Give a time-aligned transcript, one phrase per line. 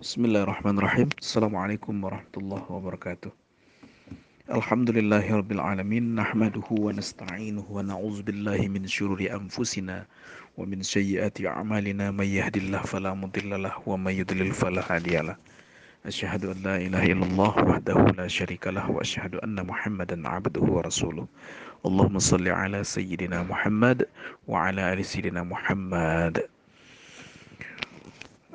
[0.00, 3.30] بسم الله الرحمن الرحيم السلام عليكم ورحمة الله وبركاته
[4.50, 10.06] الحمد لله رب العالمين نحمده ونستعينه ونعوذ بالله من شرور أنفسنا
[10.58, 15.36] ومن سيئات أعمالنا من يهد الله فلا مضل له ومن يضلل فلا هادي له
[16.06, 21.26] أشهد أن لا إله إلا الله وحده لا شريك له وأشهد أن محمدا عبده ورسوله
[21.86, 24.06] اللهم صل على سيدنا محمد
[24.48, 26.42] وعلى آل سيدنا محمد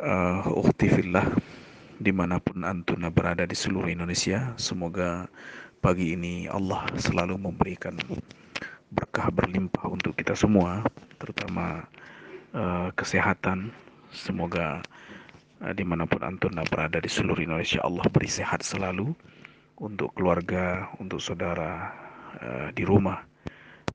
[0.02, 1.30] Uh, ukhti fillah
[2.02, 5.30] di mana pun antuna berada di seluruh Indonesia semoga
[5.78, 7.94] pagi ini Allah selalu memberikan
[8.90, 10.82] berkah berlimpah untuk kita semua
[11.22, 11.86] terutama
[12.58, 13.70] uh, kesehatan.
[14.10, 14.82] Semoga
[15.62, 19.14] uh, di mana pun antuna berada di seluruh Indonesia Allah beri sehat selalu
[19.78, 21.94] untuk keluarga untuk saudara
[22.42, 23.22] uh, di rumah.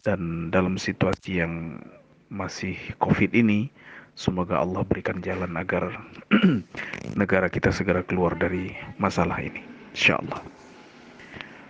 [0.06, 1.82] Dan dalam situasi yang
[2.30, 3.74] masih COVID ini
[4.16, 5.92] Semoga Allah berikan jalan agar
[7.20, 9.60] negara kita segera keluar dari masalah ini.
[9.92, 10.40] Insya Allah.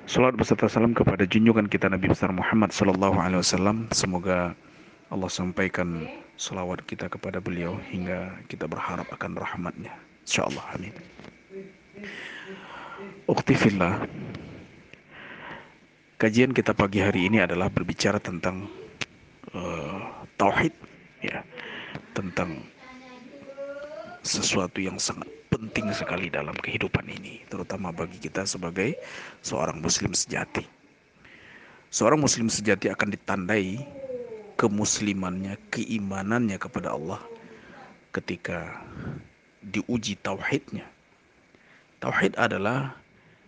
[0.07, 3.91] Salat beserta salam kepada junjungan kita Nabi besar Muhammad Sallallahu Alaihi Wasallam.
[3.91, 4.55] Semoga
[5.11, 6.07] Allah sampaikan
[6.39, 9.91] salawat kita kepada beliau hingga kita berharap akan rahmatnya.
[10.23, 10.63] Insya Allah.
[10.79, 10.95] Amin.
[13.27, 14.07] Uktifillah.
[16.23, 18.71] Kajian kita pagi hari ini adalah berbicara tentang
[19.51, 19.99] uh,
[20.39, 20.71] tauhid.
[21.27, 21.43] Ya
[22.17, 22.65] tentang
[24.25, 28.97] sesuatu yang sangat penting sekali dalam kehidupan ini, terutama bagi kita sebagai
[29.45, 30.65] seorang Muslim sejati.
[31.93, 33.85] Seorang Muslim sejati akan ditandai
[34.57, 37.21] kemuslimannya, keimanannya kepada Allah
[38.11, 38.81] ketika
[39.61, 40.89] diuji tauhidnya.
[42.01, 42.97] Tauhid adalah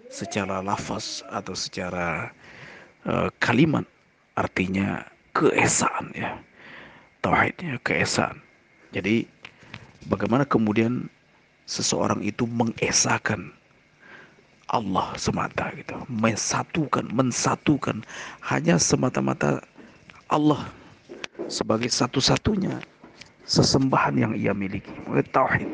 [0.09, 2.33] secara lafaz atau secara
[3.05, 3.85] uh, kalimat
[4.39, 5.05] artinya
[5.37, 6.41] keesaan ya.
[7.21, 8.48] Tauhidnya keesaan
[8.93, 9.29] jadi
[10.09, 11.09] bagaimana kemudian
[11.69, 13.53] seseorang itu mengesahkan
[14.69, 18.05] Allah semata gitu, mensatukan, mensatukan
[18.45, 19.65] hanya semata-mata
[20.29, 20.69] Allah
[21.49, 22.77] sebagai satu-satunya
[23.49, 25.69] sesembahan yang ia miliki, mulai tauhid.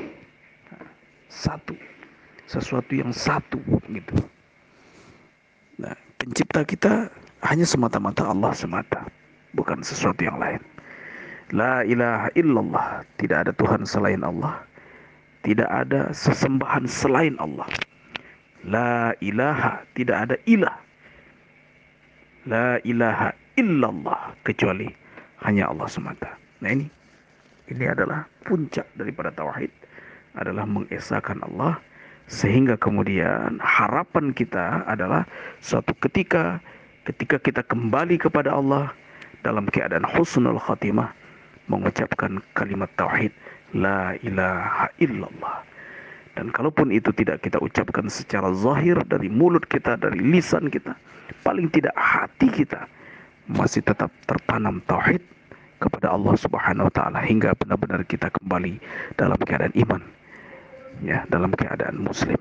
[1.26, 1.74] Satu,
[2.46, 3.58] sesuatu yang satu
[3.90, 4.14] gitu.
[5.82, 7.10] Nah, pencipta kita
[7.42, 9.02] hanya semata-mata Allah semata,
[9.58, 10.62] bukan sesuatu yang lain.
[11.52, 13.04] La ilaha illallah.
[13.20, 14.64] Tidak ada Tuhan selain Allah.
[15.44, 17.68] Tidak ada sesembahan selain Allah.
[18.64, 19.84] La ilaha.
[19.92, 20.72] Tidak ada ilah.
[22.48, 24.32] La ilaha illallah.
[24.40, 24.88] Kecuali
[25.44, 26.32] hanya Allah semata.
[26.64, 26.88] Nah ini.
[27.64, 29.72] Ini adalah puncak daripada tauhid.
[30.40, 31.76] Adalah mengesahkan Allah.
[32.24, 35.28] Sehingga kemudian harapan kita adalah
[35.60, 36.56] suatu ketika
[37.04, 38.88] ketika kita kembali kepada Allah
[39.44, 41.12] dalam keadaan husnul khatimah
[41.68, 43.32] mengucapkan kalimat tauhid
[43.74, 45.64] la ilaha illallah.
[46.34, 50.98] Dan kalaupun itu tidak kita ucapkan secara zahir dari mulut kita, dari lisan kita,
[51.46, 52.90] paling tidak hati kita
[53.46, 55.22] masih tetap tertanam tauhid
[55.78, 58.80] kepada Allah Subhanahu wa taala hingga benar-benar kita kembali
[59.20, 60.02] dalam keadaan iman.
[61.02, 62.38] Ya, dalam keadaan muslim.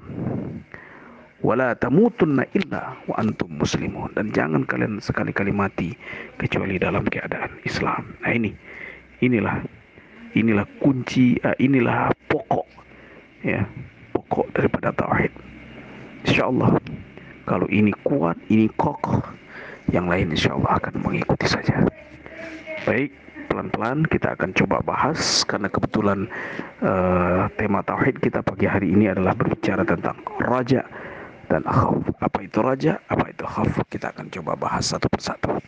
[1.43, 5.91] Wala tamutunna illa wa antum muslimun dan jangan kalian sekali-kali mati
[6.39, 8.15] kecuali dalam keadaan Islam.
[8.23, 8.55] Nah ini
[9.23, 9.63] inilah
[10.35, 12.67] inilah kunci uh, inilah pokok
[13.45, 13.63] ya
[14.11, 15.31] pokok daripada tauhid.
[16.27, 16.79] Insyaallah
[17.47, 19.19] kalau ini kuat ini kokoh
[19.91, 21.83] yang lain insyaallah akan mengikuti saja.
[22.83, 23.11] Baik
[23.53, 26.25] pelan-pelan kita akan coba bahas karena kebetulan
[26.81, 30.81] uh, tema tauhid kita pagi hari ini adalah berbicara tentang raja
[31.53, 35.61] dan khawf apa itu raja apa itu khawf kita akan coba bahas satu persatu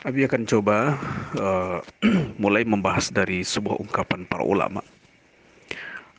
[0.00, 0.96] Abi akan coba
[1.36, 1.84] uh,
[2.40, 4.80] mulai membahas dari sebuah ungkapan para ulama.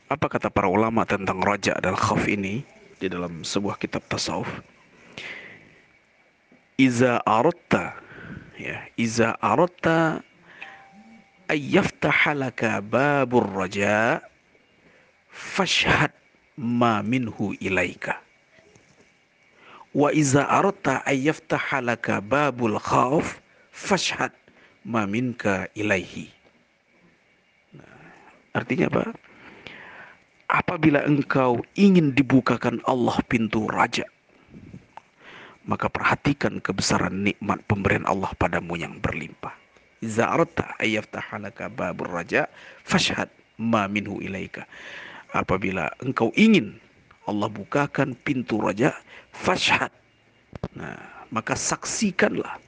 [0.05, 2.61] Apa kata para ulama tentang raja dan khauf ini
[3.01, 4.45] di dalam sebuah kitab tasawuf?
[6.77, 7.97] Iza aratta
[8.53, 10.21] ya, iza aratta
[11.49, 14.21] ayyaftaha laka babur raja
[15.33, 16.13] fashhad
[16.53, 18.21] ma minhu ilaika.
[19.89, 23.40] Wa iza aratta ayyaftaha laka babul khauf
[23.81, 24.29] fashhad
[24.85, 26.29] maminka ilaihi.
[27.73, 27.97] Nah,
[28.53, 29.03] artinya apa?
[30.51, 34.05] Apabila engkau ingin dibukakan Allah pintu raja,
[35.65, 39.55] maka perhatikan kebesaran nikmat pemberian Allah padamu yang berlimpah.
[40.01, 42.49] Iza arta ayyaftahalaka babur raja
[42.85, 44.67] fashhad ma minhu ilaika.
[45.31, 46.75] Apabila engkau ingin
[47.29, 48.91] Allah bukakan pintu raja,
[49.31, 49.93] fashhad.
[50.75, 50.99] Nah,
[51.31, 52.59] maka saksikanlah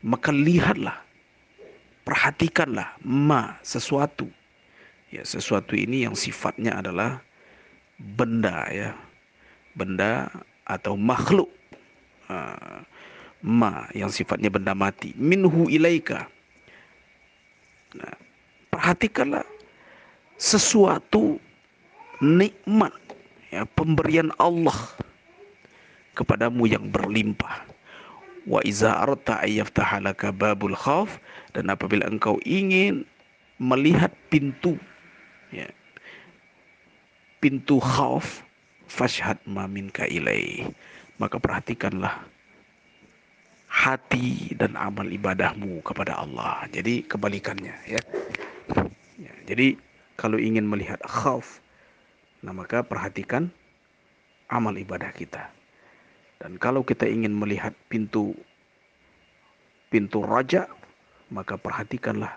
[0.00, 0.96] maka lihatlah
[2.04, 4.26] perhatikanlah ma sesuatu.
[5.10, 7.20] Ya sesuatu ini yang sifatnya adalah
[7.98, 8.90] benda ya.
[9.74, 10.30] Benda
[10.66, 11.50] atau makhluk.
[13.42, 15.12] Ma yang sifatnya benda mati.
[15.18, 16.30] Minhu ilaika.
[17.90, 18.14] Nah,
[18.70, 19.42] perhatikanlah
[20.38, 21.42] sesuatu
[22.22, 22.94] nikmat
[23.50, 24.76] ya pemberian Allah
[26.14, 27.66] kepadamu yang berlimpah
[28.48, 31.20] wa iza arta ayyaftaha laka babul khauf
[31.52, 33.04] dan apabila engkau ingin
[33.60, 34.80] melihat pintu
[35.52, 35.68] ya
[37.40, 38.44] pintu khauf
[38.88, 40.64] fashhad ma minka ilai
[41.20, 42.24] maka perhatikanlah
[43.70, 46.66] hati dan amal ibadahmu kepada Allah.
[46.74, 48.00] Jadi kebalikannya ya,
[49.20, 49.78] ya jadi
[50.20, 51.64] kalau ingin melihat khauf
[52.44, 53.48] nah maka perhatikan
[54.48, 55.48] amal ibadah kita
[56.40, 58.32] dan kalau kita ingin melihat pintu
[59.92, 60.64] pintu raja,
[61.28, 62.32] maka perhatikanlah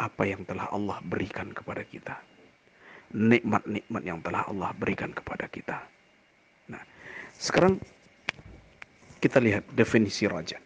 [0.00, 2.16] apa yang telah Allah berikan kepada kita.
[3.12, 5.84] Nikmat-nikmat yang telah Allah berikan kepada kita.
[6.72, 6.80] Nah,
[7.36, 7.76] sekarang
[9.20, 10.56] kita lihat definisi raja.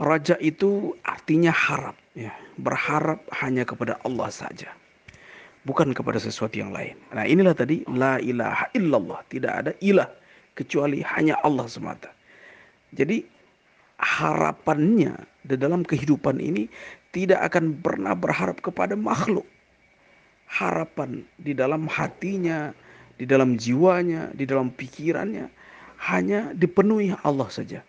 [0.00, 4.79] Raja itu artinya harap, ya, berharap hanya kepada Allah saja
[5.68, 6.96] bukan kepada sesuatu yang lain.
[7.12, 10.08] Nah, inilah tadi la ilaha illallah, tidak ada ilah
[10.56, 12.08] kecuali hanya Allah semata.
[12.96, 13.22] Jadi
[14.00, 15.14] harapannya
[15.44, 16.66] di dalam kehidupan ini
[17.12, 19.46] tidak akan pernah berharap kepada makhluk.
[20.50, 22.74] Harapan di dalam hatinya,
[23.20, 25.46] di dalam jiwanya, di dalam pikirannya
[26.00, 27.80] hanya dipenuhi Allah saja.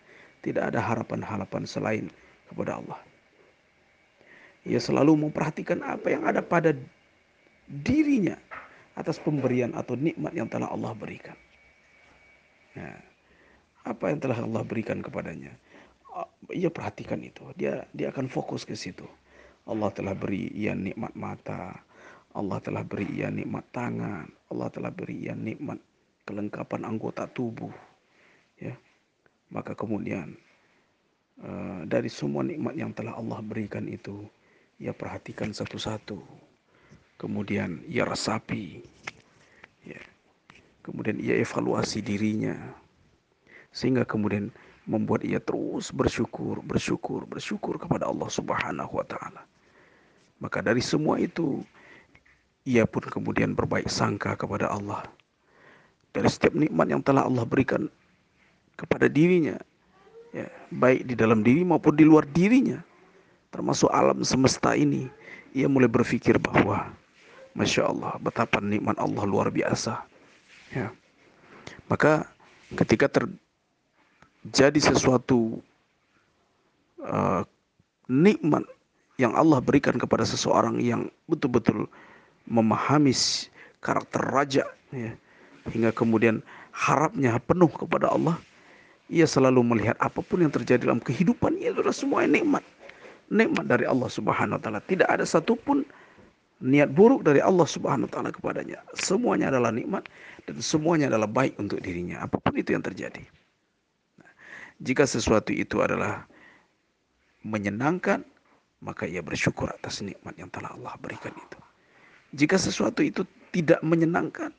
[0.42, 2.06] Tidak ada harapan-harapan selain
[2.50, 2.98] kepada Allah.
[4.62, 6.74] Ia selalu memperhatikan apa yang ada pada
[7.72, 8.36] dirinya
[8.92, 11.36] atas pemberian atau nikmat yang telah Allah berikan.
[12.76, 13.00] Nah,
[13.88, 15.56] apa yang telah Allah berikan kepadanya?
[16.52, 17.48] Ia perhatikan itu.
[17.56, 19.08] Dia dia akan fokus ke situ.
[19.64, 21.80] Allah telah beri ia nikmat mata.
[22.36, 24.28] Allah telah beri ia nikmat tangan.
[24.52, 25.80] Allah telah beri ia nikmat
[26.28, 27.72] kelengkapan anggota tubuh.
[28.60, 28.76] Ya.
[29.48, 30.36] Maka kemudian
[31.40, 34.24] uh, dari semua nikmat yang telah Allah berikan itu,
[34.80, 36.51] ia perhatikan satu-satu
[37.22, 38.82] kemudian ia resapi,
[39.86, 40.02] ya.
[40.82, 42.58] kemudian ia evaluasi dirinya,
[43.70, 44.50] sehingga kemudian
[44.90, 49.46] membuat ia terus bersyukur, bersyukur, bersyukur kepada Allah Subhanahu wa Ta'ala.
[50.42, 51.62] Maka dari semua itu,
[52.66, 55.06] ia pun kemudian berbaik sangka kepada Allah.
[56.10, 57.86] Dari setiap nikmat yang telah Allah berikan
[58.74, 59.54] kepada dirinya,
[60.34, 62.82] ya, baik di dalam diri maupun di luar dirinya,
[63.54, 65.06] termasuk alam semesta ini,
[65.54, 66.90] ia mulai berpikir bahwa
[67.52, 70.00] Masya Allah, betapa nikmat Allah luar biasa.
[70.72, 70.88] Ya.
[71.92, 72.24] Maka
[72.80, 75.60] ketika terjadi sesuatu
[77.04, 77.44] uh,
[78.08, 78.64] nikmat
[79.20, 81.84] yang Allah berikan kepada seseorang yang betul-betul
[82.48, 83.12] memahami
[83.84, 85.12] karakter raja, ya,
[85.68, 86.40] hingga kemudian
[86.72, 88.40] harapnya penuh kepada Allah,
[89.12, 92.64] ia selalu melihat apa pun yang terjadi dalam kehidupan itu semua nikmat.
[93.28, 94.80] Nikmat dari Allah Subhanahu wa taala.
[94.84, 95.84] Tidak ada satupun
[96.62, 98.78] niat buruk dari Allah Subhanahu wa taala kepadanya.
[98.94, 100.06] Semuanya adalah nikmat
[100.46, 103.22] dan semuanya adalah baik untuk dirinya, apa pun itu yang terjadi.
[104.22, 104.32] Nah,
[104.78, 106.22] jika sesuatu itu adalah
[107.42, 108.22] menyenangkan,
[108.78, 111.58] maka ia bersyukur atas nikmat yang telah Allah berikan itu.
[112.32, 114.54] Jika sesuatu itu tidak menyenangkan,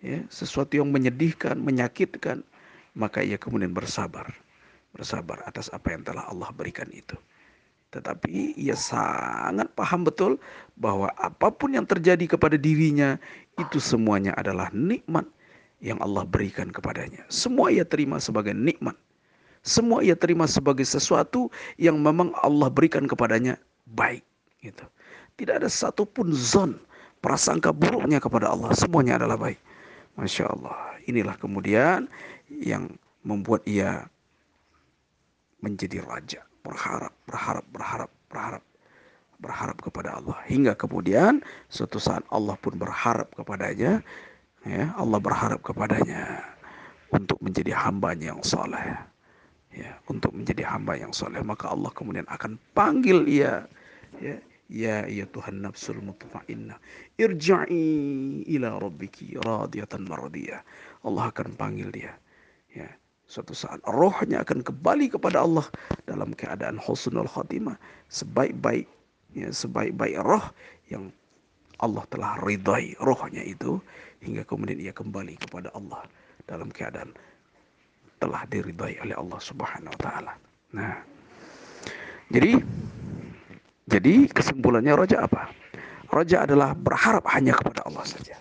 [0.00, 2.46] ya, sesuatu yang menyedihkan, menyakitkan,
[2.94, 4.26] maka ia kemudian bersabar,
[4.94, 7.18] bersabar atas apa yang telah Allah berikan itu.
[7.90, 10.38] Tetapi ia sangat paham betul
[10.78, 13.18] bahwa apa pun yang terjadi kepada dirinya
[13.58, 15.26] itu semuanya adalah nikmat
[15.82, 17.26] yang Allah berikan kepadanya.
[17.26, 18.94] Semua ia terima sebagai nikmat.
[19.66, 21.50] Semua ia terima sebagai sesuatu
[21.82, 23.58] yang memang Allah berikan kepadanya
[23.90, 24.22] baik.
[24.62, 24.86] Gitu.
[25.34, 26.78] Tidak ada satupun zon
[27.18, 28.70] prasangka buruknya kepada Allah.
[28.78, 29.58] Semuanya adalah baik.
[30.14, 30.94] Masya Allah.
[31.10, 32.06] Inilah kemudian
[32.46, 32.86] yang
[33.26, 34.06] membuat ia
[35.60, 38.64] menjadi raja berharap, berharap, berharap, berharap,
[39.40, 40.38] berharap kepada Allah.
[40.46, 41.40] Hingga kemudian
[41.72, 44.04] suatu saat Allah pun berharap kepadanya,
[44.64, 46.44] ya Allah berharap kepadanya
[47.10, 48.96] untuk menjadi hambanya yang soleh.
[49.70, 53.70] Ya, untuk menjadi hamba yang soleh maka Allah kemudian akan panggil ia
[54.18, 54.34] ya
[54.66, 56.74] ya ya Tuhan nafsul mutmainnah
[57.14, 60.62] irja'i ila rabbiki radiyatan mardiyah
[61.06, 62.14] Allah akan panggil dia
[62.70, 62.90] ya
[63.30, 65.62] Suatu saat rohnya akan kembali kepada Allah
[66.02, 67.78] dalam keadaan husnul khatimah.
[68.10, 68.90] Sebaik-baik
[69.38, 70.42] ya, sebaik-baik roh
[70.90, 71.14] yang
[71.78, 73.78] Allah telah ridai rohnya itu
[74.18, 76.02] hingga kemudian ia kembali kepada Allah
[76.50, 77.14] dalam keadaan
[78.18, 80.32] telah diridai oleh Allah Subhanahu wa taala.
[80.74, 80.98] Nah,
[82.34, 82.58] Jadi
[83.90, 85.50] jadi kesimpulannya roja apa?
[86.10, 88.38] Roja adalah berharap hanya kepada Allah saja.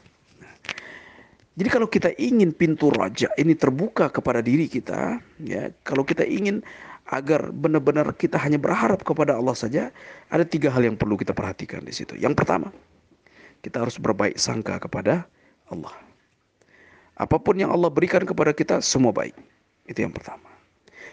[1.59, 6.63] Jadi kalau kita ingin pintu roja ini terbuka kepada diri kita, ya, kalau kita ingin
[7.11, 9.91] agar benar-benar kita hanya berharap kepada Allah saja,
[10.31, 12.15] ada tiga hal yang perlu kita perhatikan di situ.
[12.15, 12.71] Yang pertama,
[13.59, 15.27] kita harus berbaik sangka kepada
[15.67, 15.91] Allah.
[17.19, 19.35] Apa pun yang Allah berikan kepada kita, semua baik.
[19.83, 20.47] Itu yang pertama.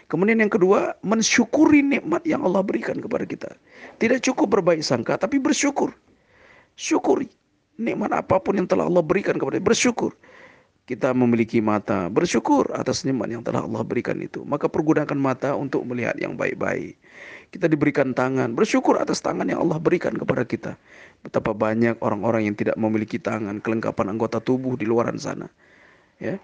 [0.07, 3.51] Kemudian yang kedua, mensyukuri nikmat yang Allah berikan kepada kita.
[3.99, 5.91] Tidak cukup berbaik sangka, tapi bersyukur.
[6.79, 7.27] Syukuri
[7.77, 9.67] nikmat apa pun yang telah Allah berikan kepada kita.
[9.67, 10.11] Bersyukur.
[10.87, 14.47] Kita memiliki mata, bersyukur atas nikmat yang telah Allah berikan itu.
[14.47, 16.95] Maka pergunakan mata untuk melihat yang baik-baik.
[17.51, 20.79] Kita diberikan tangan, bersyukur atas tangan yang Allah berikan kepada kita.
[21.27, 25.51] Betapa banyak orang-orang yang tidak memiliki tangan, kelengkapan anggota tubuh di luaran sana.
[26.23, 26.39] Ya,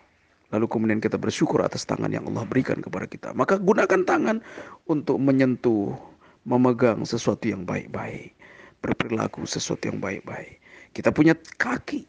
[0.54, 3.34] Lalu kemudian kita bersyukur atas tangan yang Allah berikan kepada kita.
[3.34, 4.38] Maka gunakan tangan
[4.86, 5.98] untuk menyentuh,
[6.46, 8.38] memegang sesuatu yang baik-baik.
[8.86, 10.62] Berperilaku sesuatu yang baik-baik.
[10.94, 12.06] Kita punya kaki.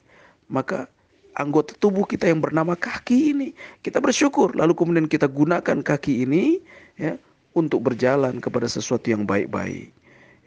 [0.52, 0.92] Maka
[1.38, 3.48] anggota tubuh kita yang bernama kaki ini.
[3.82, 4.54] Kita bersyukur.
[4.54, 6.58] Lalu kemudian kita gunakan kaki ini
[6.98, 7.18] ya
[7.54, 9.90] untuk berjalan kepada sesuatu yang baik-baik.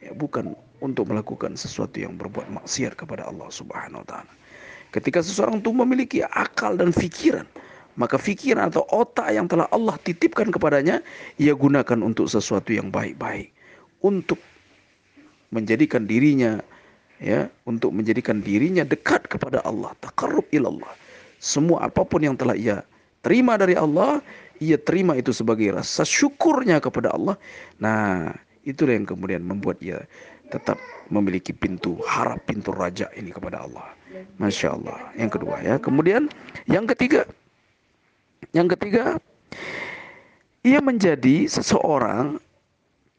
[0.03, 4.33] Ya, bukan untuk melakukan sesuatu yang berbuat maksiat kepada Allah Subhanahu wa taala.
[4.93, 7.43] Ketika seseorang itu memiliki akal dan pikiran,
[7.97, 11.01] maka fikiran atau otak yang telah Allah titipkan kepadanya
[11.41, 13.51] ia gunakan untuk sesuatu yang baik-baik
[14.05, 14.37] untuk
[15.49, 16.61] menjadikan dirinya
[17.21, 20.91] ya untuk menjadikan dirinya dekat kepada Allah taqarrub ilallah.
[21.37, 22.77] Semua apa pun yang telah ia
[23.21, 24.21] terima dari Allah
[24.57, 27.37] ia terima itu sebagai rasa syukurnya kepada Allah.
[27.77, 28.33] Nah
[28.65, 30.01] itulah yang kemudian membuat ia
[30.49, 30.79] tetap
[31.11, 33.85] memiliki pintu harap pintu raja ini kepada Allah.
[34.41, 34.97] Masya Allah.
[35.13, 35.75] Yang kedua ya.
[35.77, 36.31] Kemudian
[36.65, 37.27] yang ketiga.
[38.55, 39.19] Yang ketiga,
[40.63, 42.39] ia menjadi seseorang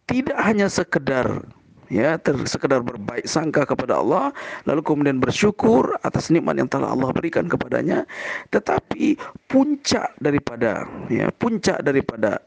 [0.08, 1.44] tidak hanya sekedar
[1.88, 4.30] ya sekedar berbaik sangka kepada Allah
[4.64, 8.04] lalu kemudian bersyukur atas nikmat yang telah Allah berikan kepadanya
[8.52, 9.16] tetapi
[9.48, 12.40] puncak daripada ya puncak daripada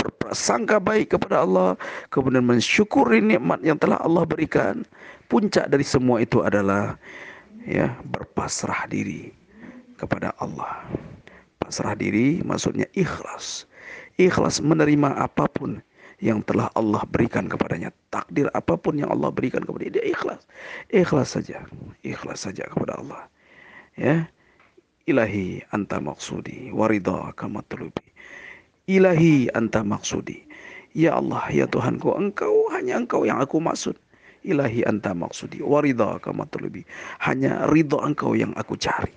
[0.00, 1.78] berprasangka baik kepada Allah
[2.10, 4.82] kemudian mensyukuri nikmat yang telah Allah berikan
[5.30, 6.98] puncak dari semua itu adalah
[7.62, 9.30] ya berpasrah diri
[9.94, 10.82] kepada Allah
[11.64, 13.64] pasrah diri maksudnya ikhlas.
[14.20, 15.80] Ikhlas menerima apa pun
[16.22, 17.90] yang telah Allah berikan kepadanya.
[18.10, 20.42] Takdir apa pun yang Allah berikan kepada dia, ikhlas.
[20.90, 21.66] Ikhlas saja.
[22.06, 23.26] Ikhlas saja kepada Allah.
[23.98, 24.28] Ya.
[25.04, 28.08] Ilahi anta maksudi warida kama tulubi.
[28.88, 30.48] Ilahi anta maksudi.
[30.94, 33.98] Ya Allah, ya Tuhanku, engkau hanya engkau yang aku maksud.
[34.46, 36.88] Ilahi anta maksudi warida kama tulubi.
[37.20, 39.12] Hanya ridha engkau yang aku cari.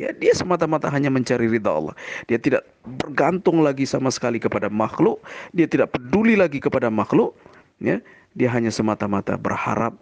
[0.00, 1.92] Ya, dia semata-mata hanya mencari ridha Allah.
[2.24, 5.20] Dia tidak bergantung lagi sama sekali kepada makhluk,
[5.52, 7.36] dia tidak peduli lagi kepada makhluk,
[7.76, 8.00] ya.
[8.32, 9.92] Dia hanya semata-mata berharap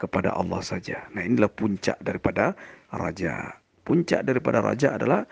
[0.00, 1.04] kepada Allah saja.
[1.12, 2.56] Nah, inilah puncak daripada
[2.88, 3.60] raja.
[3.84, 5.28] Puncak daripada raja adalah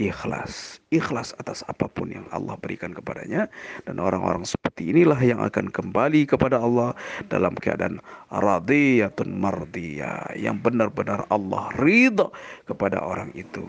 [0.00, 0.80] ikhlas.
[0.88, 3.46] Ikhlas atas apa pun yang Allah berikan kepadanya.
[3.84, 6.96] Dan orang-orang seperti inilah yang akan kembali kepada Allah
[7.28, 8.00] dalam keadaan
[8.32, 10.32] radiyatun mardiyah.
[10.40, 12.32] Yang benar-benar Allah ridha
[12.64, 13.68] kepada orang itu.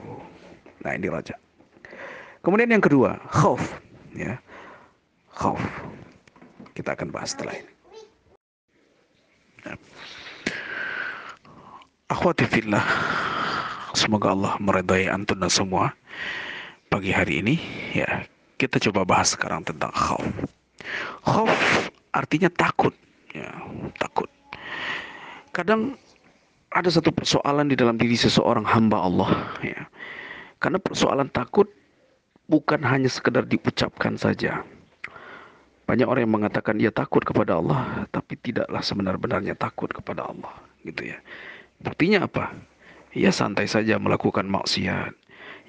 [0.88, 1.36] Nah ini raja.
[2.42, 3.62] Kemudian yang kedua, khauf.
[4.16, 4.40] Ya.
[5.36, 5.62] Khauf.
[6.74, 7.72] Kita akan bahas setelah ini.
[12.12, 12.84] Akhwati fillah
[13.92, 15.92] Semoga Allah meredai antum semua
[16.88, 17.56] pagi hari ini.
[17.92, 18.24] Ya,
[18.56, 20.24] kita coba bahas sekarang tentang khauf.
[21.28, 21.52] Khauf
[22.16, 22.96] artinya takut.
[23.36, 23.52] Ya,
[24.00, 24.28] takut.
[25.52, 26.00] Kadang
[26.72, 29.32] ada satu persoalan di dalam diri seseorang hamba Allah.
[29.60, 29.88] Ya.
[30.64, 31.68] Karena persoalan takut
[32.48, 34.64] bukan hanya sekedar diucapkan saja.
[35.84, 40.56] Banyak orang yang mengatakan ia takut kepada Allah, tapi tidaklah sebenar-benarnya takut kepada Allah,
[40.88, 41.20] gitu ya.
[41.84, 42.56] Buktinya apa?
[43.12, 45.14] Ia santai saja melakukan maksiat.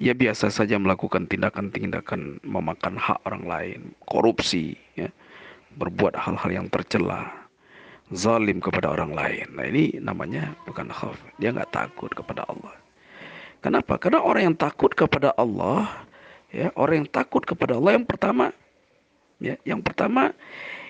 [0.01, 5.07] Ia biasa saja melakukan tindakan-tindakan memakan hak orang lain, korupsi, ya,
[5.77, 7.29] berbuat hal-hal yang tercela,
[8.09, 9.47] zalim kepada orang lain.
[9.53, 11.15] Nah ini namanya bukan khauf.
[11.37, 12.73] Dia nggak takut kepada Allah.
[13.63, 13.95] Kenapa?
[13.95, 15.87] Karena orang yang takut kepada Allah,
[16.51, 18.51] ya orang yang takut kepada Allah yang pertama,
[19.39, 20.35] ya yang pertama,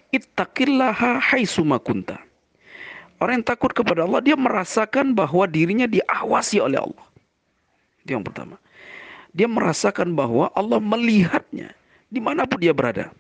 [0.10, 2.18] ittaqillaha haitsuma kunta.
[3.24, 7.08] Orang yang takut kepada Allah, dia merasakan bahwa dirinya diawasi oleh Allah.
[8.04, 8.60] Itu yang pertama.
[9.32, 11.72] Dia merasakan bahwa Allah melihatnya
[12.12, 13.16] di mana pun dia berada.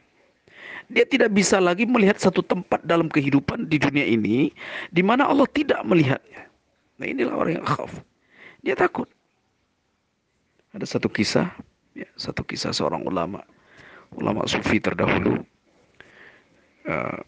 [0.91, 4.51] Dia tidak bisa lagi melihat satu tempat dalam kehidupan di dunia ini
[4.91, 6.51] di mana Allah tidak melihatnya.
[6.99, 8.03] Nah inilah orang yang khaf.
[8.59, 9.07] Dia takut.
[10.75, 11.47] Ada satu kisah,
[11.95, 13.39] ya, satu kisah seorang ulama,
[14.19, 15.39] ulama sufi terdahulu.
[16.83, 17.23] Uh,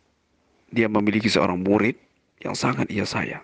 [0.76, 1.96] dia memiliki seorang murid
[2.46, 3.42] yang sangat ia sayang.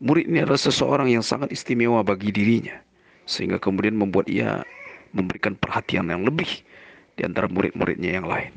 [0.00, 2.76] Murid ini adalah seseorang yang sangat istimewa bagi dirinya,
[3.24, 4.64] sehingga kemudian membuat ia
[5.16, 6.48] memberikan perhatian yang lebih
[7.16, 8.52] di antara murid-muridnya yang lain.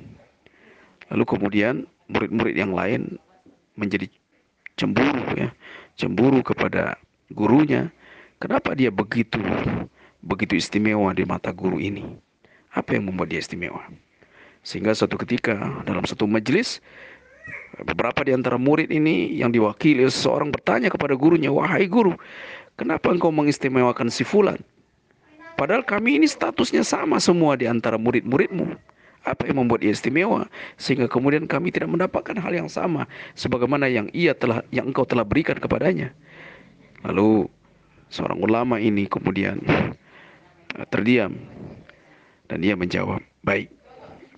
[1.11, 1.75] Lalu kemudian
[2.11, 3.15] murid-murid yang lain
[3.79, 4.11] menjadi
[4.75, 5.51] cemburu ya,
[5.95, 6.95] cemburu kepada
[7.31, 7.91] gurunya.
[8.37, 9.41] Kenapa dia begitu
[10.21, 12.05] begitu istimewa di mata guru ini?
[12.73, 13.81] Apa yang membuat dia istimewa?
[14.61, 16.83] Sehingga suatu ketika dalam satu majelis
[17.83, 22.15] beberapa di antara murid ini yang diwakili seseorang bertanya kepada gurunya, "Wahai guru,
[22.79, 24.57] kenapa engkau mengistimewakan si fulan?
[25.57, 28.77] Padahal kami ini statusnya sama semua di antara murid-muridmu."
[29.27, 30.47] Apa yang membuat ia istimewa
[30.79, 35.27] sehingga kemudian kami tidak mendapatkan hal yang sama sebagaimana yang ia telah yang engkau telah
[35.27, 36.15] berikan kepadanya.
[37.03, 37.51] Lalu
[38.07, 41.35] seorang ulama ini kemudian eh, terdiam
[42.47, 43.67] dan ia menjawab, "Baik.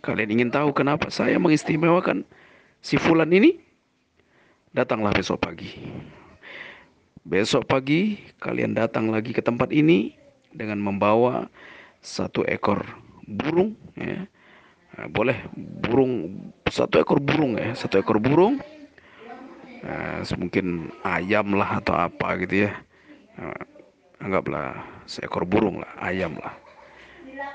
[0.01, 2.25] Kalian ingin tahu kenapa saya mengistimewakan
[2.79, 3.59] si fulan ini?
[4.75, 5.71] Datanglah besok pagi.
[7.25, 10.15] Besok pagi kalian datang lagi ke tempat ini
[10.49, 11.49] dengan membawa
[11.99, 12.81] satu ekor
[13.27, 14.25] burung ya
[14.99, 18.59] Nah, boleh burung satu ekor burung ya, satu ekor burung.
[19.79, 22.75] Nah, mungkin ayam lah atau apa gitu ya.
[23.39, 23.63] Nah,
[24.19, 24.75] anggaplah
[25.07, 26.51] seekor burung lah, ayam lah.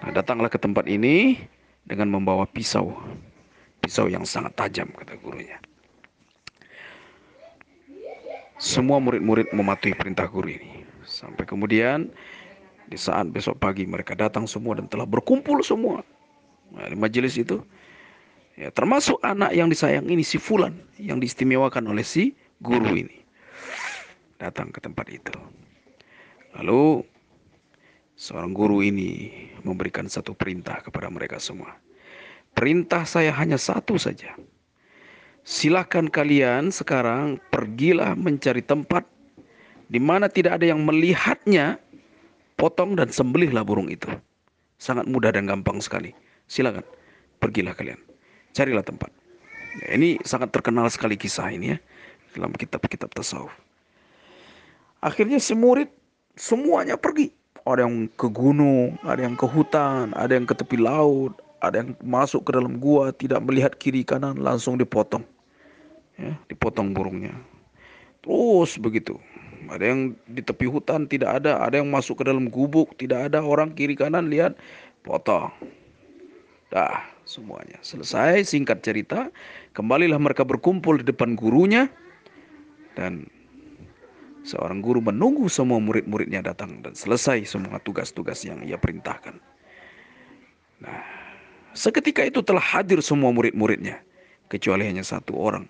[0.00, 1.36] Nah, datanglah ke tempat ini
[1.84, 2.96] dengan membawa pisau.
[3.84, 5.60] Pisau yang sangat tajam kata gurunya.
[8.56, 10.88] Semua murid-murid mematuhi perintah guru ini.
[11.04, 12.08] Sampai kemudian
[12.88, 16.00] di saat besok pagi mereka datang semua dan telah berkumpul semua
[16.74, 17.62] Nah, di majelis itu
[18.58, 23.22] ya, termasuk anak yang disayang ini si Fulan yang diistimewakan oleh si guru ini
[24.42, 25.34] datang ke tempat itu.
[26.58, 27.06] Lalu
[28.18, 29.30] seorang guru ini
[29.62, 31.78] memberikan satu perintah kepada mereka semua.
[32.54, 34.38] Perintah saya hanya satu saja.
[35.44, 39.04] Silakan kalian sekarang pergilah mencari tempat
[39.92, 41.76] di mana tidak ada yang melihatnya,
[42.56, 44.08] potong dan sembelihlah burung itu.
[44.80, 46.16] Sangat mudah dan gampang sekali.
[46.48, 46.86] Silakan,
[47.42, 48.00] pergilah kalian,
[48.56, 49.12] carilah tempat.
[49.84, 51.78] Ya, ini sangat terkenal sekali kisah ini ya
[52.32, 53.52] dalam kitab-kitab tasawuf.
[55.04, 55.92] Akhirnya si murid
[56.38, 57.28] semuanya pergi.
[57.64, 61.92] Ada yang ke gunung, ada yang ke hutan, ada yang ke tepi laut, ada yang
[62.04, 65.24] masuk ke dalam gua tidak melihat kiri kanan langsung dipotong.
[66.14, 67.34] Ya, dipotong burungnya.
[68.24, 69.20] Terus begitu.
[69.68, 73.40] Ada yang di tepi hutan tidak ada, ada yang masuk ke dalam gubuk tidak ada
[73.40, 74.56] orang kiri kanan lihat
[75.04, 75.48] potong.
[76.68, 78.44] Dah, semuanya selesai.
[78.44, 79.32] Singkat cerita,
[79.72, 81.88] kembalilah mereka berkumpul di depan gurunya
[82.94, 83.26] dan
[84.44, 89.40] seorang guru menunggu semua murid-muridnya datang dan selesai semua tugas-tugas yang ia perintahkan.
[90.84, 91.00] Nah,
[91.74, 94.00] seketika itu telah hadir semua murid-muridnya
[94.48, 95.66] kecuali hanya satu orang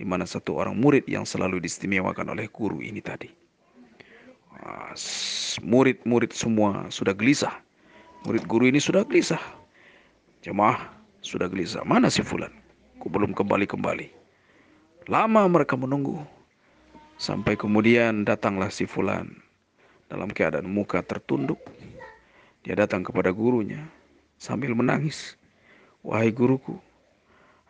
[0.00, 3.28] di mana satu orang murid yang selalu diistimewakan oleh guru ini tadi.
[5.60, 7.52] Murid-murid semua sudah gelisah.
[8.24, 9.40] Murid guru ini sudah gelisah.
[10.40, 10.88] Jemaah
[11.20, 11.84] sudah gelisah.
[11.84, 12.48] Mana si Fulan?
[12.96, 14.08] Ku belum kembali-kembali.
[15.12, 16.24] Lama mereka menunggu.
[17.20, 19.28] Sampai kemudian datanglah si Fulan.
[20.08, 21.60] Dalam keadaan muka tertunduk.
[22.64, 23.84] Dia datang kepada gurunya.
[24.40, 25.36] Sambil menangis.
[26.00, 26.80] Wahai guruku.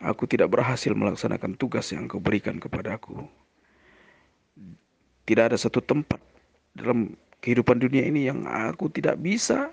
[0.00, 3.26] Aku tidak berhasil melaksanakan tugas yang kau berikan kepadaku.
[5.26, 6.22] Tidak ada satu tempat
[6.72, 9.68] dalam kehidupan dunia ini yang aku tidak bisa,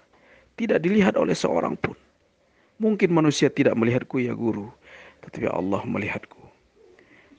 [0.59, 1.95] tidak dilihat oleh seorang pun.
[2.81, 4.67] Mungkin manusia tidak melihatku ya guru,
[5.23, 6.43] tetapi Allah melihatku.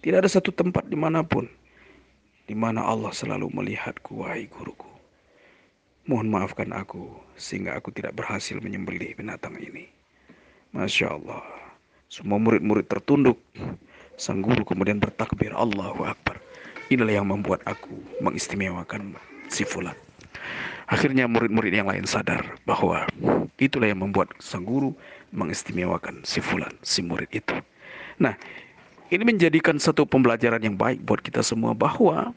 [0.00, 1.44] Tidak ada satu tempat di mana pun
[2.48, 4.87] di mana Allah selalu melihatku, wahai guruku.
[6.08, 9.92] Mohon maafkan aku sehingga aku tidak berhasil menyembelih binatang ini.
[10.72, 11.44] Masya Allah.
[12.08, 13.36] Semua murid-murid tertunduk.
[14.16, 16.40] Sang guru kemudian bertakbir Allahu Akbar.
[16.88, 17.92] Inilah yang membuat aku
[18.24, 19.20] mengistimewakan
[19.52, 19.92] si fulan.
[20.88, 23.04] Akhirnya murid-murid yang lain sadar bahwa
[23.60, 24.96] itulah yang membuat sang guru
[25.36, 27.52] mengistimewakan si fulan, si murid itu.
[28.16, 28.32] Nah,
[29.12, 32.32] ini menjadikan satu pembelajaran yang baik buat kita semua bahwa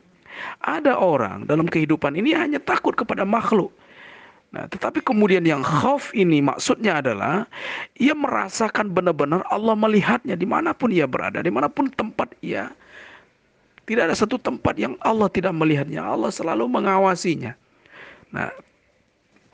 [0.62, 3.72] ada orang dalam kehidupan ini hanya takut kepada makhluk.
[4.52, 7.48] Nah, tetapi kemudian yang khauf ini maksudnya adalah
[7.96, 12.68] ia merasakan benar-benar Allah melihatnya di mana pun ia berada, di mana pun tempat ia.
[13.88, 16.04] Tidak ada satu tempat yang Allah tidak melihatnya.
[16.04, 17.56] Allah selalu mengawasinya.
[18.36, 18.52] Nah,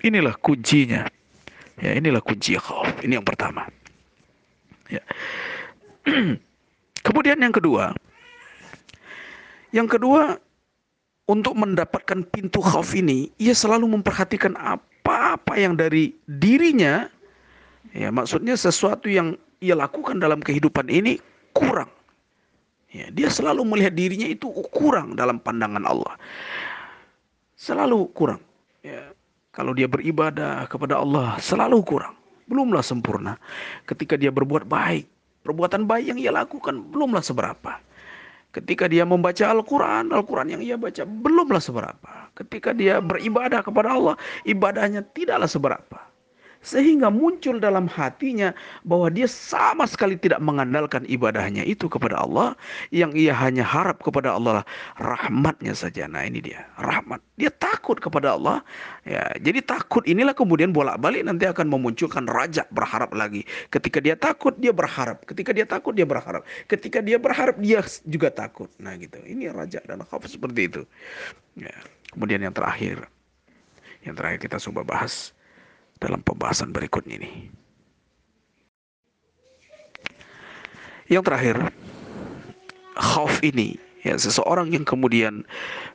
[0.01, 1.05] inilah kuncinya.
[1.77, 2.89] Ya, inilah kunci khauf.
[3.05, 3.69] Ini yang pertama.
[4.89, 5.05] Ya.
[7.05, 7.93] Kemudian yang kedua,
[9.69, 10.41] yang kedua
[11.27, 17.11] untuk mendapatkan pintu khauf ini, ia selalu memperhatikan apa-apa yang dari dirinya,
[17.91, 21.19] ya maksudnya sesuatu yang ia lakukan dalam kehidupan ini
[21.51, 21.91] kurang,
[22.87, 26.15] Ya, dia selalu melihat dirinya itu kurang dalam pandangan Allah.
[27.59, 28.39] Selalu kurang.
[28.79, 29.11] Ya,
[29.51, 32.15] kalau dia beribadah kepada Allah selalu kurang.
[32.47, 33.35] Belumlah sempurna.
[33.83, 35.03] Ketika dia berbuat baik,
[35.43, 37.75] perbuatan baik yang ia lakukan belumlah seberapa.
[38.57, 42.33] Ketika dia membaca Al-Quran, Al-Quran yang ia baca belumlah seberapa.
[42.33, 44.15] Ketika dia beribadah kepada Allah,
[44.49, 46.06] ibadahnya tidaklah seberapa
[46.67, 48.51] sehingga muncul dalam hatinya
[48.83, 52.59] bahwa dia sama sekali tidak mengandalkan ibadahnya itu kepada Allah.
[52.91, 54.67] Yang ia hanya harap kepada Allah
[54.99, 56.11] rahmatnya saja.
[56.11, 56.67] Nah ini dia.
[56.75, 57.23] Rahmat.
[57.39, 58.59] Dia takut kepada Allah.
[59.07, 63.47] Ya jadi takut inilah kemudian bolak-balik nanti akan memunculkan raja berharap lagi.
[63.71, 65.23] Ketika dia takut dia berharap.
[65.23, 66.43] Ketika dia takut dia berharap.
[66.67, 68.67] Ketika dia berharap dia juga takut.
[68.83, 69.23] Nah gitu.
[69.23, 70.81] Ini raja dan khauf seperti itu.
[71.55, 71.71] Ya
[72.11, 73.07] kemudian yang terakhir.
[74.03, 75.36] Yang terakhir kita coba bahas
[75.97, 77.31] dalam pembahasan berikutnya ini.
[81.07, 81.55] Yang terakhir,
[82.99, 85.43] khauf ini ya seseorang yang kemudian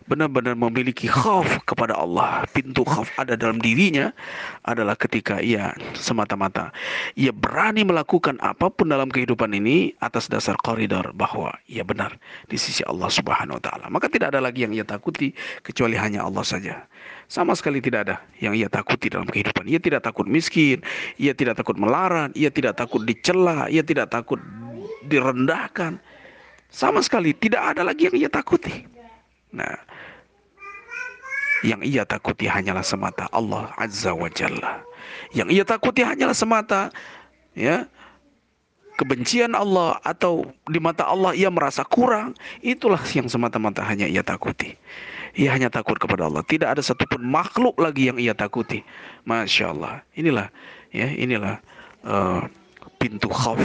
[0.07, 2.45] benar-benar memiliki khauf kepada Allah.
[2.53, 4.13] Pintu khauf ada dalam dirinya
[4.69, 6.69] adalah ketika ia semata-mata
[7.17, 12.15] ia berani melakukan apa pun dalam kehidupan ini atas dasar koridor bahwa ia benar
[12.53, 13.87] di sisi Allah Subhanahu wa taala.
[13.89, 15.33] Maka tidak ada lagi yang ia takuti
[15.65, 16.85] kecuali hanya Allah saja.
[17.33, 19.65] Sama sekali tidak ada yang ia takuti dalam kehidupan.
[19.65, 20.85] Ia tidak takut miskin
[21.17, 24.39] ia tidak takut melarat ia tidak takut dicela ia tidak takut
[25.07, 25.99] direndahkan
[26.73, 28.89] sama sekali tidak ada lagi yang ia takuti.
[29.53, 29.77] Nah,
[31.61, 34.81] yang ia takuti hanyalah semata Allah Azza wa Jalla.
[35.37, 36.89] Yang ia takuti hanyalah semata
[37.53, 37.85] ya
[38.97, 42.33] kebencian Allah atau di mata Allah ia merasa kurang,
[42.65, 44.73] itulah yang semata-mata hanya ia takuti.
[45.33, 46.45] Ia hanya takut kepada Allah.
[46.45, 48.85] Tidak ada satupun makhluk lagi yang ia takuti.
[49.25, 50.05] Masya Allah.
[50.13, 50.49] Inilah
[50.93, 51.57] ya inilah
[52.05, 52.45] uh,
[52.99, 53.61] pintu khauf.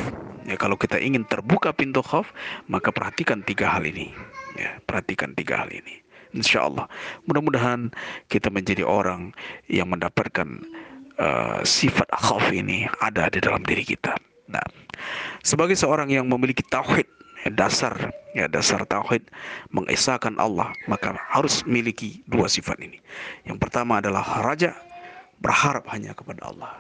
[0.48, 2.32] Ya, kalau kita ingin terbuka pintu khauf,
[2.72, 4.16] maka perhatikan tiga hal ini.
[4.56, 6.00] Ya, perhatikan tiga hal ini.
[6.36, 6.88] Insya Allah.
[7.28, 7.92] Mudah-mudahan
[8.32, 9.36] kita menjadi orang
[9.68, 10.64] yang mendapatkan
[11.20, 14.16] uh, sifat khauf ini ada di dalam diri kita.
[14.48, 14.64] Nah,
[15.44, 17.08] sebagai seorang yang memiliki tauhid
[17.44, 17.94] ya, dasar
[18.32, 19.28] ya dasar tauhid
[19.74, 23.02] mengesahkan Allah maka harus miliki dua sifat ini.
[23.44, 24.78] Yang pertama adalah raja
[25.44, 26.74] berharap hanya kepada Allah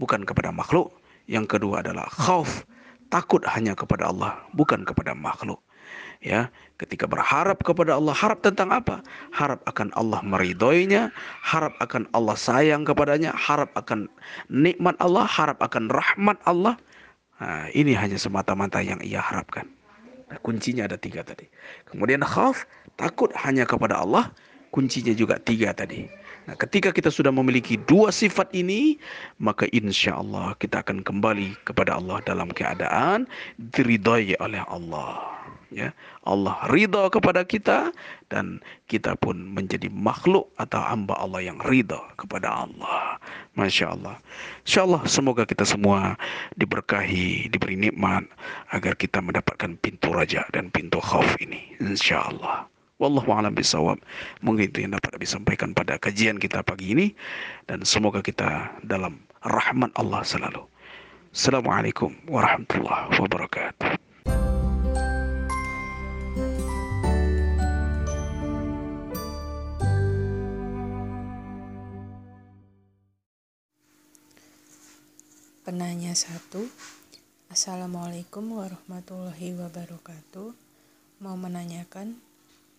[0.00, 0.90] bukan kepada makhluk
[1.32, 2.68] yang kedua adalah khauf,
[3.08, 5.64] takut hanya kepada Allah, bukan kepada makhluk.
[6.22, 9.02] Ya, ketika berharap kepada Allah, harap tentang apa?
[9.34, 11.10] Harap akan Allah meridhoinya,
[11.42, 14.06] harap akan Allah sayang kepadanya, harap akan
[14.46, 16.78] nikmat Allah, harap akan rahmat Allah.
[17.42, 19.66] Nah, ini hanya semata-mata yang ia harapkan.
[20.30, 21.50] Nah, kuncinya ada tiga tadi.
[21.90, 24.30] Kemudian khauf, takut hanya kepada Allah,
[24.70, 26.06] kuncinya juga tiga tadi.
[26.42, 28.98] Nah, ketika kita sudah memiliki dua sifat ini,
[29.38, 35.30] maka insya Allah kita akan kembali kepada Allah dalam keadaan diridhoi oleh Allah.
[35.72, 35.88] Ya,
[36.28, 37.96] Allah ridha kepada kita
[38.28, 38.60] dan
[38.92, 43.16] kita pun menjadi makhluk atau hamba Allah yang ridha kepada Allah.
[43.56, 44.20] Masya Allah.
[44.68, 46.20] Insya Allah semoga kita semua
[46.60, 48.28] diberkahi, diberi nikmat
[48.68, 51.72] agar kita mendapatkan pintu raja dan pintu khauf ini.
[51.80, 52.68] Insya Allah.
[53.02, 53.98] Wallahu a'lam bisawab.
[54.46, 57.10] Mungkin itu yang dapat disampaikan pada kajian kita pagi ini
[57.66, 60.62] dan semoga kita dalam rahmat Allah selalu.
[61.34, 63.98] Assalamualaikum warahmatullahi wabarakatuh.
[75.66, 76.70] Penanya satu,
[77.50, 80.54] Assalamualaikum warahmatullahi wabarakatuh.
[81.18, 82.18] Mau menanyakan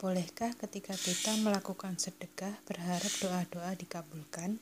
[0.03, 4.59] Bolehkah ketika kita melakukan sedekah berharap doa-doa dikabulkan,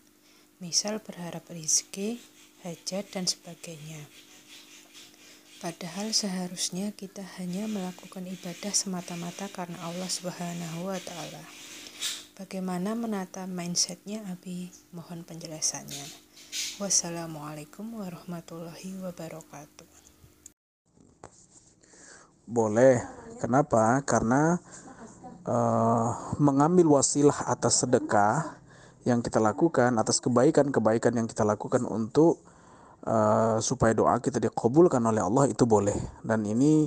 [0.61, 2.21] misal berharap rezeki,
[2.61, 4.05] hajat, dan sebagainya?
[5.57, 11.41] Padahal seharusnya kita hanya melakukan ibadah semata-mata karena Allah Subhanahu wa Ta'ala.
[12.37, 14.69] Bagaimana menata mindsetnya, Abi?
[14.93, 16.05] Mohon penjelasannya.
[16.77, 19.89] Wassalamualaikum warahmatullahi wabarakatuh.
[22.45, 23.01] Boleh.
[23.41, 24.05] Kenapa?
[24.05, 24.61] Karena
[25.45, 28.61] uh, mengambil wasilah atas sedekah
[29.01, 32.45] yang kita lakukan atas kebaikan-kebaikan yang kita lakukan untuk
[33.05, 36.85] uh, supaya doa kita dikabulkan oleh Allah itu boleh dan ini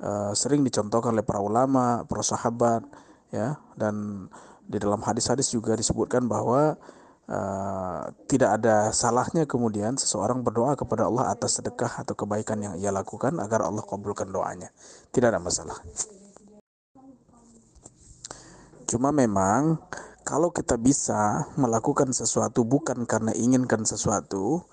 [0.00, 2.84] uh, sering dicontohkan oleh para ulama, para sahabat
[3.28, 4.26] ya dan
[4.64, 6.78] di dalam hadis-hadis juga disebutkan bahwa
[7.26, 12.94] uh, tidak ada salahnya kemudian seseorang berdoa kepada Allah atas sedekah atau kebaikan yang ia
[12.94, 14.70] lakukan agar Allah kabulkan doanya.
[15.10, 15.74] Tidak ada masalah.
[18.90, 19.78] Cuma memang
[20.26, 24.66] kalau kita bisa melakukan sesuatu bukan karena inginkan sesuatu,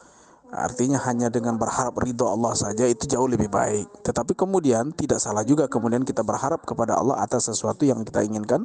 [0.48, 4.00] Artinya hanya dengan berharap ridho Allah saja itu jauh lebih baik.
[4.00, 8.64] Tetapi kemudian tidak salah juga kemudian kita berharap kepada Allah atas sesuatu yang kita inginkan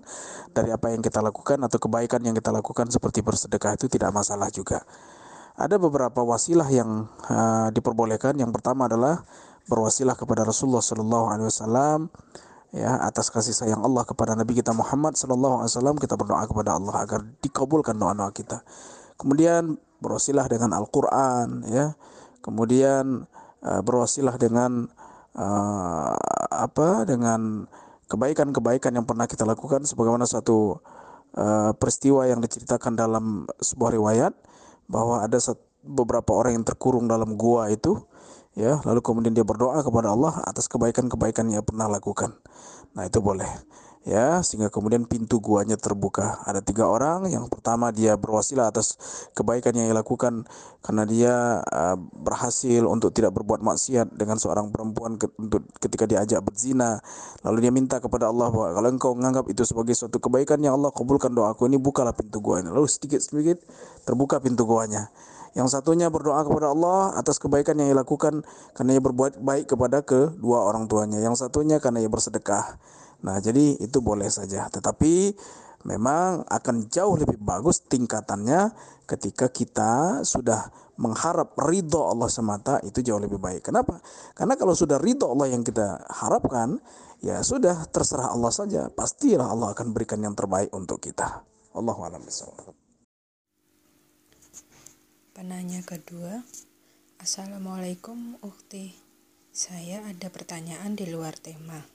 [0.54, 4.46] dari apa yang kita lakukan atau kebaikan yang kita lakukan seperti bersedekah itu tidak masalah
[4.54, 4.86] juga.
[5.58, 8.38] Ada beberapa wasilah yang uh, diperbolehkan.
[8.38, 9.26] Yang pertama adalah
[9.66, 11.98] berwasilah kepada Rasulullah Sallallahu Alaihi Wasallam
[12.72, 16.80] ya atas kasih sayang Allah kepada Nabi kita Muhammad Sallallahu Alaihi Wasallam kita berdoa kepada
[16.80, 18.64] Allah agar dikabulkan doa doa kita.
[19.20, 21.94] Kemudian berwasilah dengan Al-Quran ya
[22.42, 23.24] kemudian
[23.62, 24.90] uh, berwasilah dengan
[25.38, 26.12] uh,
[26.50, 27.70] apa dengan
[28.10, 30.82] kebaikan-kebaikan yang pernah kita lakukan sebagaimana satu
[31.38, 34.34] uh, peristiwa yang diceritakan dalam sebuah riwayat
[34.90, 35.38] bahwa ada
[35.86, 38.02] beberapa orang yang terkurung dalam gua itu
[38.52, 42.36] ya lalu kemudian dia berdoa kepada Allah atas kebaikan-kebaikan yang pernah lakukan.
[42.92, 43.48] Nah itu boleh.
[44.02, 46.42] Ya sehingga kemudian pintu guanya terbuka.
[46.42, 47.30] Ada tiga orang.
[47.30, 48.98] Yang pertama dia berwasilah atas
[49.30, 50.42] kebaikan yang dilakukan
[50.82, 56.42] karena dia uh, berhasil untuk tidak berbuat maksiat dengan seorang perempuan ke, untuk ketika diajak
[56.42, 56.98] berzina.
[57.46, 60.90] Lalu dia minta kepada Allah bahwa kalau engkau menganggap itu sebagai suatu kebaikan yang Allah
[60.90, 62.74] kabulkan doaku ini bukalah pintu guanya.
[62.74, 63.62] Lalu sedikit sedikit
[64.02, 65.14] terbuka pintu guanya
[65.52, 68.40] yang satunya berdoa kepada Allah atas kebaikan yang dilakukan
[68.72, 71.20] karena ia berbuat baik kepada kedua orang tuanya.
[71.20, 72.80] Yang satunya karena ia bersedekah.
[73.22, 74.66] Nah, jadi itu boleh saja.
[74.72, 75.36] Tetapi
[75.84, 78.72] memang akan jauh lebih bagus tingkatannya
[79.04, 83.68] ketika kita sudah mengharap ridho Allah semata itu jauh lebih baik.
[83.68, 84.00] Kenapa?
[84.32, 86.80] Karena kalau sudah ridho Allah yang kita harapkan,
[87.20, 88.88] ya sudah terserah Allah saja.
[88.88, 91.44] Pastilah Allah akan berikan yang terbaik untuk kita.
[91.72, 92.24] Allah a'lam
[95.32, 96.44] Penanya kedua,
[97.16, 98.92] Assalamualaikum Ukti.
[99.48, 101.88] Saya ada pertanyaan di luar tema.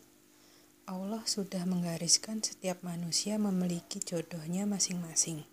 [0.89, 5.45] Allah sudah menggariskan setiap manusia memiliki jodohnya masing-masing.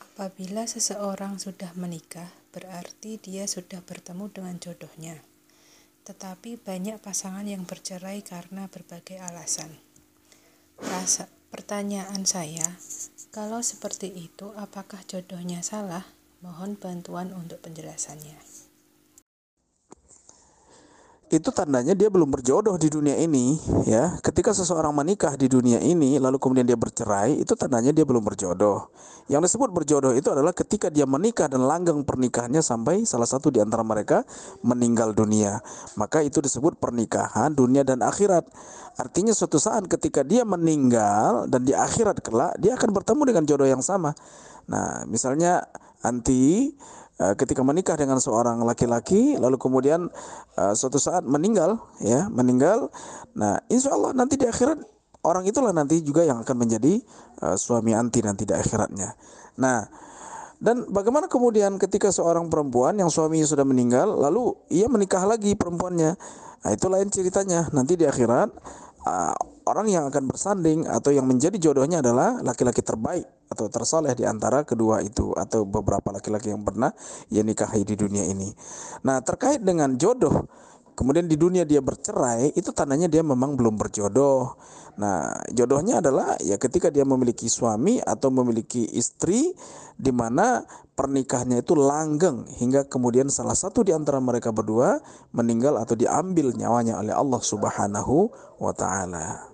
[0.00, 5.20] Apabila seseorang sudah menikah, berarti dia sudah bertemu dengan jodohnya.
[6.08, 9.68] Tetapi banyak pasangan yang bercerai karena berbagai alasan.
[10.80, 12.80] Rasa, pertanyaan saya,
[13.36, 16.08] kalau seperti itu apakah jodohnya salah?
[16.40, 18.32] Mohon bantuan untuk penjelasannya.
[21.30, 24.16] Itu tandanya dia belum berjodoh di dunia ini ya.
[24.24, 28.88] Ketika seseorang menikah di dunia ini lalu kemudian dia bercerai itu tandanya dia belum berjodoh.
[29.28, 33.60] Yang disebut berjodoh itu adalah ketika dia menikah dan langgeng pernikahannya sampai salah satu di
[33.60, 34.24] antara mereka
[34.64, 35.60] meninggal dunia.
[36.00, 38.48] Maka itu disebut pernikahan dunia dan akhirat.
[38.96, 43.68] Artinya suatu saat ketika dia meninggal dan di akhirat kelak dia akan bertemu dengan jodoh
[43.68, 44.16] yang sama.
[44.66, 45.62] Nah misalnya
[46.02, 46.74] anti
[47.20, 50.08] Eh, ketika menikah dengan seorang laki-laki lalu kemudian
[50.56, 52.88] uh, suatu saat meninggal ya meninggal.
[53.36, 54.80] Nah insya Allah nanti di akhirat
[55.20, 56.96] orang itulah nanti juga yang akan menjadi
[57.44, 59.12] uh, suami anti nanti di akhiratnya.
[59.60, 59.84] Nah
[60.64, 66.16] dan bagaimana kemudian ketika seorang perempuan yang suaminya sudah meninggal lalu ia menikah lagi perempuannya?
[66.64, 67.68] Nah itu lain ceritanya.
[67.76, 68.48] Nanti di akhirat
[69.04, 69.36] uh,
[69.70, 74.62] orang yang akan bersanding atau yang menjadi jodohnya adalah laki-laki terbaik atau tersoleh di antara
[74.66, 76.90] kedua itu atau beberapa laki-laki yang pernah
[77.30, 78.50] ia nikahi di dunia ini.
[79.06, 80.46] Nah, terkait dengan jodoh,
[80.94, 84.54] kemudian di dunia dia bercerai, itu tandanya dia memang belum berjodoh.
[85.00, 89.54] Nah, jodohnya adalah ya ketika dia memiliki suami atau memiliki istri
[89.96, 95.00] di mana pernikahannya itu langgeng hingga kemudian salah satu di antara mereka berdua
[95.32, 98.28] meninggal atau diambil nyawanya oleh Allah Subhanahu
[98.60, 99.49] wa taala.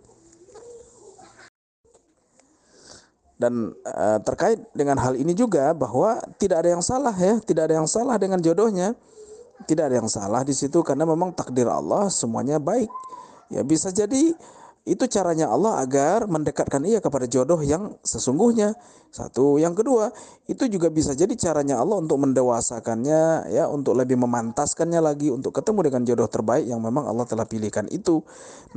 [3.37, 7.85] Dan uh, terkait dengan hal ini juga bahwa tidak ada yang salah ya, tidak ada
[7.85, 8.97] yang salah dengan jodohnya.
[9.57, 12.93] Tidak ada yang salah di situ karena memang takdir Allah semuanya baik.
[13.49, 14.37] Ya bisa jadi
[14.87, 18.79] itu caranya Allah agar mendekatkan ia kepada jodoh yang sesungguhnya.
[19.11, 20.15] Satu, yang kedua,
[20.47, 25.91] itu juga bisa jadi caranya Allah untuk mendewasakannya, ya, untuk lebih memantaskannya lagi untuk ketemu
[25.91, 28.23] dengan jodoh terbaik yang memang Allah telah pilihkan itu.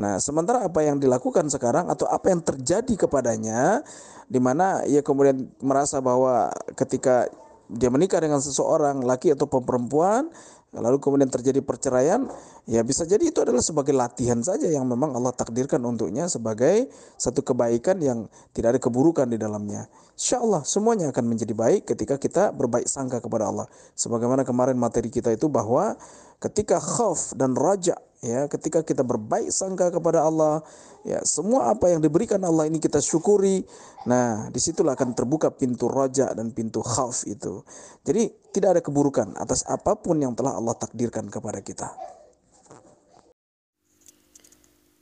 [0.02, 3.86] Nah, sementara apa yang dilakukan sekarang atau apa yang terjadi kepadanya,
[4.30, 7.26] di mana ia kemudian merasa bahwa ketika
[7.70, 10.30] dia menikah dengan seseorang laki atau perempuan
[10.70, 12.30] lalu kemudian terjadi perceraian,
[12.70, 17.42] ya bisa jadi itu adalah sebagai latihan saja yang memang Allah takdirkan untuknya sebagai satu
[17.42, 19.90] kebaikan yang tidak ada keburukan di dalamnya.
[20.14, 23.66] Insya Allah semuanya akan menjadi baik ketika kita berbaik sangka kepada Allah.
[23.98, 25.98] Sebagaimana kemarin materi kita itu bahwa
[26.38, 30.60] ketika khauf dan raja ya ketika kita berbaik sangka kepada Allah
[31.08, 33.64] ya semua apa yang diberikan Allah ini kita syukuri.
[34.08, 37.64] Nah di situlah akan terbuka pintu roja dan pintu khauf itu.
[38.04, 41.88] Jadi tidak ada keburukan atas apa pun yang telah Allah takdirkan kepada kita.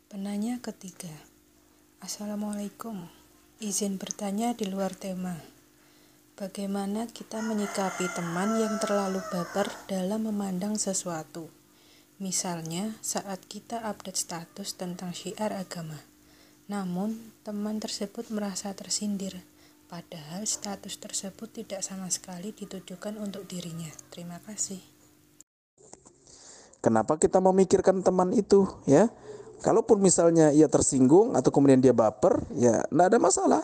[0.08, 1.12] Penanya ketiga.
[2.00, 3.10] Assalamualaikum.
[3.58, 5.34] Izin bertanya di luar tema.
[6.38, 11.57] Bagaimana kita menyikapi teman yang terlalu baper dalam memandang sesuatu?
[12.18, 16.02] Misalnya, saat kita update status tentang syiar agama,
[16.66, 17.14] namun
[17.46, 19.46] teman tersebut merasa tersindir,
[19.86, 23.94] padahal status tersebut tidak sama sekali ditujukan untuk dirinya.
[24.10, 24.82] Terima kasih.
[26.82, 29.14] Kenapa kita memikirkan teman itu, ya?
[29.62, 33.62] Kalaupun misalnya ia tersinggung atau kemudian dia baper, ya tidak ada masalah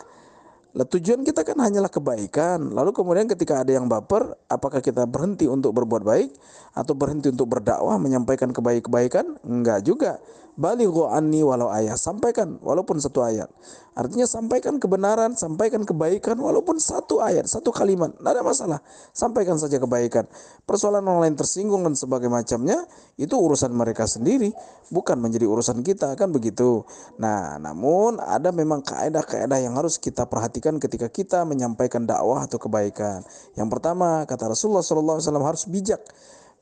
[0.73, 2.73] lah tujuan kita kan hanyalah kebaikan.
[2.73, 6.33] Lalu kemudian ketika ada yang baper, apakah kita berhenti untuk berbuat baik
[6.73, 9.37] atau berhenti untuk berdakwah menyampaikan kebaik-kebaikan?
[9.45, 10.17] Enggak juga.
[10.53, 11.97] Balighu anni walau ayat.
[11.97, 13.49] Sampaikan walaupun satu ayat.
[13.93, 18.09] Artinya sampaikan kebenaran, sampaikan kebaikan walaupun satu ayat, satu kalimat.
[18.17, 18.79] Tidak ada masalah.
[19.13, 20.25] Sampaikan saja kebaikan.
[20.65, 22.79] Persoalan orang lain tersinggung dan sebagainya macamnya,
[23.21, 24.49] itu urusan mereka sendiri.
[24.89, 26.81] Bukan menjadi urusan kita, kan begitu.
[27.21, 33.21] Nah, namun ada memang kaedah-kaedah yang harus kita perhatikan ketika kita menyampaikan dakwah atau kebaikan.
[33.53, 36.01] Yang pertama, kata Rasulullah SAW harus bijak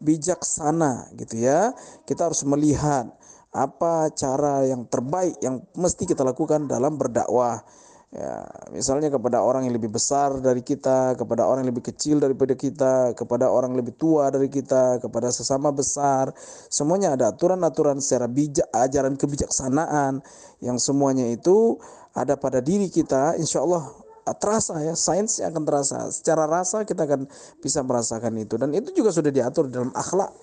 [0.01, 1.71] bijaksana gitu ya.
[2.03, 3.07] Kita harus melihat
[3.51, 7.59] apa cara yang terbaik yang mesti kita lakukan dalam berdakwah?
[8.11, 8.43] Ya
[8.75, 13.15] misalnya kepada orang yang lebih besar dari kita kepada orang yang lebih kecil daripada kita
[13.15, 16.35] kepada orang yang lebih tua dari kita kepada sesama besar.
[16.67, 20.19] Semuanya ada aturan-aturan secara bijak ajaran kebijaksanaan
[20.59, 21.79] yang semuanya itu
[22.11, 23.39] ada pada diri kita.
[23.39, 23.87] Insya Allah
[24.43, 26.11] terasa ya sains akan terasa.
[26.11, 27.31] Secara rasa kita akan
[27.63, 28.59] bisa merasakan itu.
[28.59, 30.35] Dan itu juga sudah diatur dalam akhlak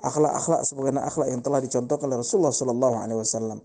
[0.00, 3.58] akhlak-akhlak sebagaimana akhlak yang telah dicontohkan oleh Rasulullah Sallallahu Alaihi Wasallam.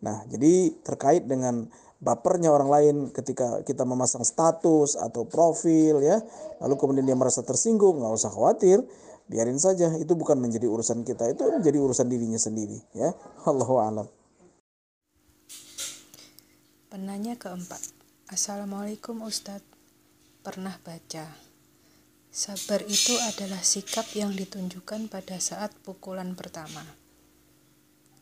[0.00, 1.68] Nah, jadi terkait dengan
[2.00, 6.20] bapernya orang lain ketika kita memasang status atau profil ya,
[6.64, 8.80] lalu kemudian dia merasa tersinggung, nggak usah khawatir,
[9.28, 13.12] biarin saja, itu bukan menjadi urusan kita, itu menjadi urusan dirinya sendiri ya.
[13.44, 14.08] Allahu a'lam.
[16.90, 17.78] Penanya keempat.
[18.32, 19.68] Assalamualaikum Ustadz.
[20.40, 21.49] Pernah baca
[22.30, 26.86] Sabar itu adalah sikap yang ditunjukkan pada saat pukulan pertama.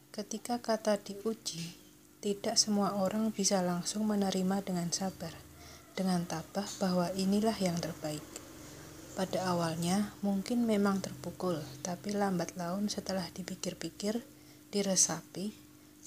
[0.09, 1.77] Ketika kata diuji,
[2.25, 5.37] tidak semua orang bisa langsung menerima dengan sabar,
[5.93, 8.25] dengan tabah bahwa inilah yang terbaik.
[9.13, 14.25] Pada awalnya mungkin memang terpukul, tapi lambat laun setelah dipikir-pikir,
[14.73, 15.53] diresapi,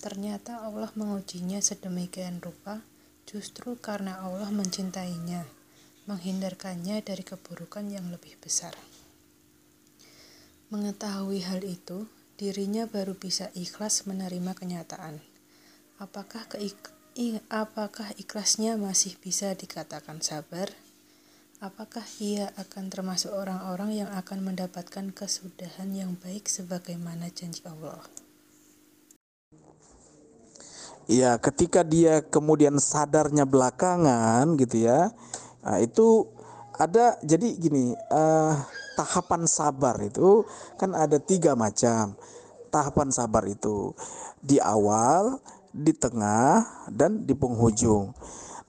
[0.01, 2.81] ternyata Allah mengujinya sedemikian rupa
[3.29, 5.60] justru karena Allah mencintainya
[6.11, 8.75] menghindarkannya dari keburukan yang lebih besar.
[10.67, 15.23] Mengetahui hal itu, dirinya baru bisa ikhlas menerima kenyataan.
[16.03, 16.75] Apakah keik
[17.51, 20.71] apakah ikhlasnya masih bisa dikatakan sabar?
[21.61, 28.01] Apakah ia akan termasuk orang-orang yang akan mendapatkan kesudahan yang baik sebagaimana janji Allah?
[31.05, 35.13] Ya, ketika dia kemudian sadarnya belakangan gitu ya,
[35.61, 36.25] Nah, itu
[36.77, 38.53] ada jadi gini uh,
[38.97, 40.45] tahapan sabar itu
[40.79, 42.17] kan ada tiga macam
[42.71, 43.91] tahapan sabar itu
[44.39, 45.37] di awal,
[45.69, 48.15] di tengah, dan di penghujung.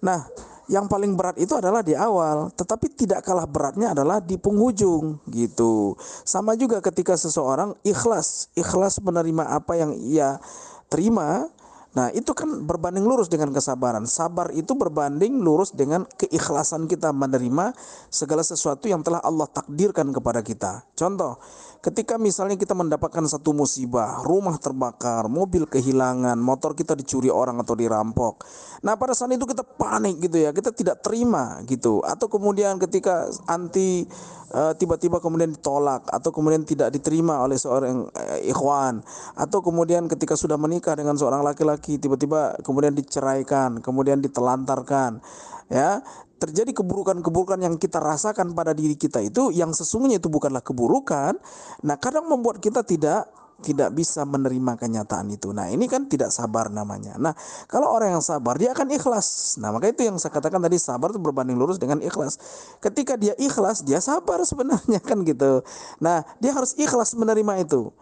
[0.02, 0.26] Nah,
[0.66, 5.94] yang paling berat itu adalah di awal, tetapi tidak kalah beratnya adalah di penghujung gitu.
[6.26, 10.42] Sama juga ketika seseorang ikhlas, ikhlas menerima apa yang ia
[10.90, 11.48] terima,
[11.92, 14.09] Nah, itu kan berbanding lurus dengan kesabaran.
[14.09, 17.76] Sabar itu berbanding lurus dengan keikhlasan kita menerima
[18.09, 20.88] segala sesuatu yang telah Allah takdirkan kepada kita.
[20.96, 21.37] Contoh,
[21.83, 27.75] ketika misalnya kita mendapatkan satu musibah, rumah terbakar, mobil kehilangan, motor kita dicuri orang atau
[27.75, 28.47] dirampok.
[28.87, 31.99] Nah, pada saat itu kita panik gitu ya, kita tidak terima gitu.
[32.07, 34.07] Atau kemudian ketika anti
[34.55, 39.03] uh, tiba-tiba kemudian ditolak atau kemudian tidak diterima oleh seorang uh, ikhwan
[39.35, 45.18] atau kemudian ketika sudah menikah dengan seorang laki-laki tiba-tiba kemudian diceraikan, kemudian ditelantarkan
[45.66, 46.05] ya
[46.42, 51.38] terjadi keburukan-keburukan yang kita rasakan pada diri kita itu yang sesungguhnya itu bukanlah keburukan
[51.87, 53.31] nah kadang membuat kita tidak
[53.62, 55.55] tidak bisa menerima kenyataan itu.
[55.55, 57.14] Nah, ini kan tidak sabar namanya.
[57.16, 57.33] Nah,
[57.70, 59.57] kalau orang yang sabar, dia akan ikhlas.
[59.62, 62.37] Nah, maka itu yang saya katakan tadi sabar itu berbanding lurus dengan ikhlas.
[62.83, 65.62] Ketika dia ikhlas, dia sabar sebenarnya kan gitu.
[66.02, 67.94] Nah, dia harus ikhlas menerima itu.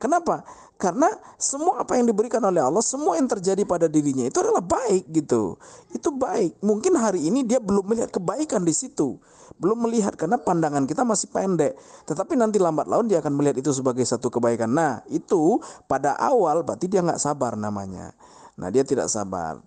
[0.00, 0.42] Kenapa?
[0.82, 1.06] Karena
[1.38, 5.54] semua apa yang diberikan oleh Allah, semua yang terjadi pada dirinya itu adalah baik gitu.
[5.94, 6.58] Itu baik.
[6.58, 9.14] Mungkin hari ini dia belum melihat kebaikan di situ.
[9.62, 11.78] Belum melihat karena pandangan kita masih pendek.
[12.10, 14.74] Tetapi nanti lambat laun dia akan melihat itu sebagai satu kebaikan.
[14.74, 18.10] Nah itu pada awal berarti dia nggak sabar namanya.
[18.58, 19.62] Nah dia tidak sabar.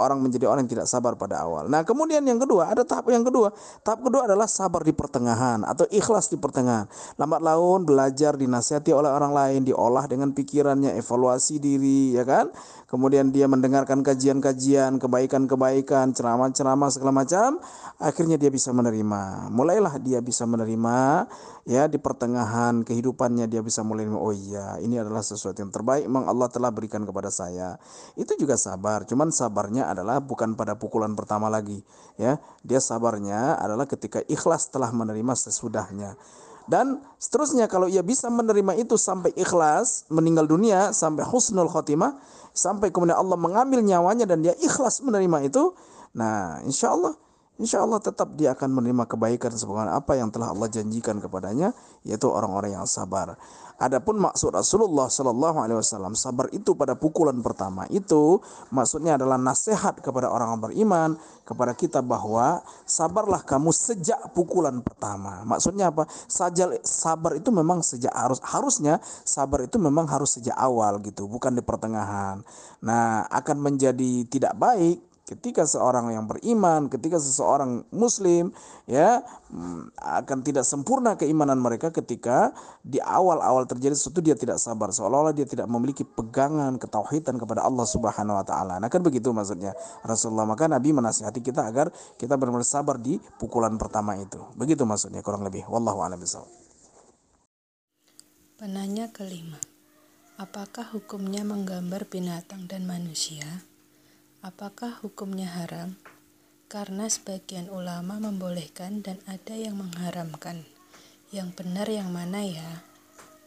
[0.00, 1.68] Orang menjadi orang yang tidak sabar pada awal.
[1.68, 3.52] Nah, kemudian yang kedua, ada tahap yang kedua.
[3.84, 6.88] Tahap kedua adalah sabar di pertengahan atau ikhlas di pertengahan.
[7.20, 12.48] Lambat laun belajar dinasihati oleh orang lain, diolah dengan pikirannya, evaluasi diri, ya kan?
[12.88, 17.60] Kemudian dia mendengarkan kajian-kajian, kebaikan-kebaikan, ceramah-ceramah segala macam,
[18.00, 19.50] akhirnya dia bisa menerima.
[19.50, 21.28] Mulailah dia bisa menerima
[21.64, 26.28] ya di pertengahan kehidupannya dia bisa mulai oh iya ini adalah sesuatu yang terbaik memang
[26.28, 27.80] Allah telah berikan kepada saya
[28.20, 31.82] itu juga sabar cuman sabarnya adalah bukan pada pukulan pertama lagi
[32.14, 36.14] ya dia sabarnya adalah ketika ikhlas telah menerima sesudahnya
[36.70, 42.14] dan seterusnya kalau ia bisa menerima itu sampai ikhlas meninggal dunia sampai husnul khotimah
[42.54, 45.74] sampai kemudian Allah mengambil nyawanya dan dia ikhlas menerima itu
[46.14, 47.18] nah insya Allah
[47.58, 51.70] insya Allah tetap dia akan menerima kebaikan sebagaimana apa yang telah Allah janjikan kepadanya
[52.02, 53.38] yaitu orang-orang yang sabar.
[53.74, 58.38] Adapun maksud Rasulullah Shallallahu Alaihi Wasallam sabar itu pada pukulan pertama itu
[58.70, 61.10] maksudnya adalah nasihat kepada orang orang beriman
[61.42, 65.42] kepada kita bahwa sabarlah kamu sejak pukulan pertama.
[65.42, 66.06] Maksudnya apa?
[66.08, 71.58] Sajal sabar itu memang sejak harus harusnya sabar itu memang harus sejak awal gitu, bukan
[71.58, 72.40] di pertengahan.
[72.84, 78.52] Nah akan menjadi tidak baik ketika seorang yang beriman, ketika seseorang muslim
[78.84, 82.52] ya mm, akan tidak sempurna keimanan mereka ketika
[82.84, 87.88] di awal-awal terjadi sesuatu dia tidak sabar seolah-olah dia tidak memiliki pegangan ketauhidan kepada Allah
[87.88, 88.76] Subhanahu wa taala.
[88.76, 89.72] Nah kan begitu maksudnya
[90.04, 91.88] Rasulullah maka Nabi menasihati kita agar
[92.20, 94.44] kita benar-benar sabar di pukulan pertama itu.
[94.60, 95.64] Begitu maksudnya kurang lebih.
[95.72, 96.48] Wallahu a'lam bishawab.
[98.60, 99.58] Penanya kelima.
[100.34, 103.44] Apakah hukumnya menggambar binatang dan manusia?
[104.44, 105.96] Apakah hukumnya haram?
[106.68, 110.68] Karena sebagian ulama membolehkan dan ada yang mengharamkan.
[111.32, 112.84] Yang benar yang mana ya?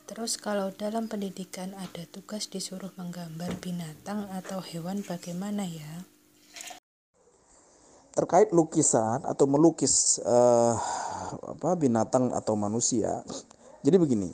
[0.10, 6.02] Terus kalau dalam pendidikan ada tugas disuruh menggambar binatang atau hewan bagaimana ya?
[8.18, 10.74] Terkait lukisan atau melukis uh,
[11.45, 13.22] apa binatang atau manusia.
[13.86, 14.34] Jadi begini.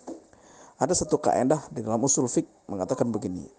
[0.80, 3.52] Ada satu kaidah di dalam usul fik mengatakan begini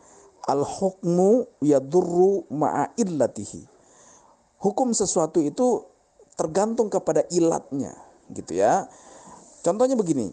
[0.45, 3.65] al hukmu yadurru ma'a illatihi.
[4.61, 5.85] Hukum sesuatu itu
[6.37, 7.93] tergantung kepada ilatnya,
[8.33, 8.89] gitu ya.
[9.65, 10.33] Contohnya begini.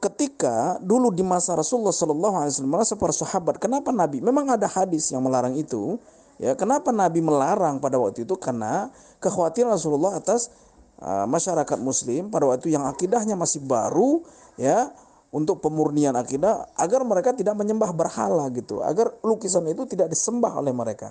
[0.00, 4.20] Ketika dulu di masa Rasulullah Shallallahu Alaihi Wasallam masa para sahabat, kenapa Nabi?
[4.20, 5.96] Memang ada hadis yang melarang itu.
[6.36, 8.36] Ya, kenapa Nabi melarang pada waktu itu?
[8.36, 10.52] Karena kekhawatiran Rasulullah atas
[11.00, 14.20] uh, masyarakat Muslim pada waktu yang akidahnya masih baru,
[14.60, 14.92] ya
[15.34, 20.70] untuk pemurnian akidah agar mereka tidak menyembah berhala gitu, agar lukisan itu tidak disembah oleh
[20.70, 21.10] mereka.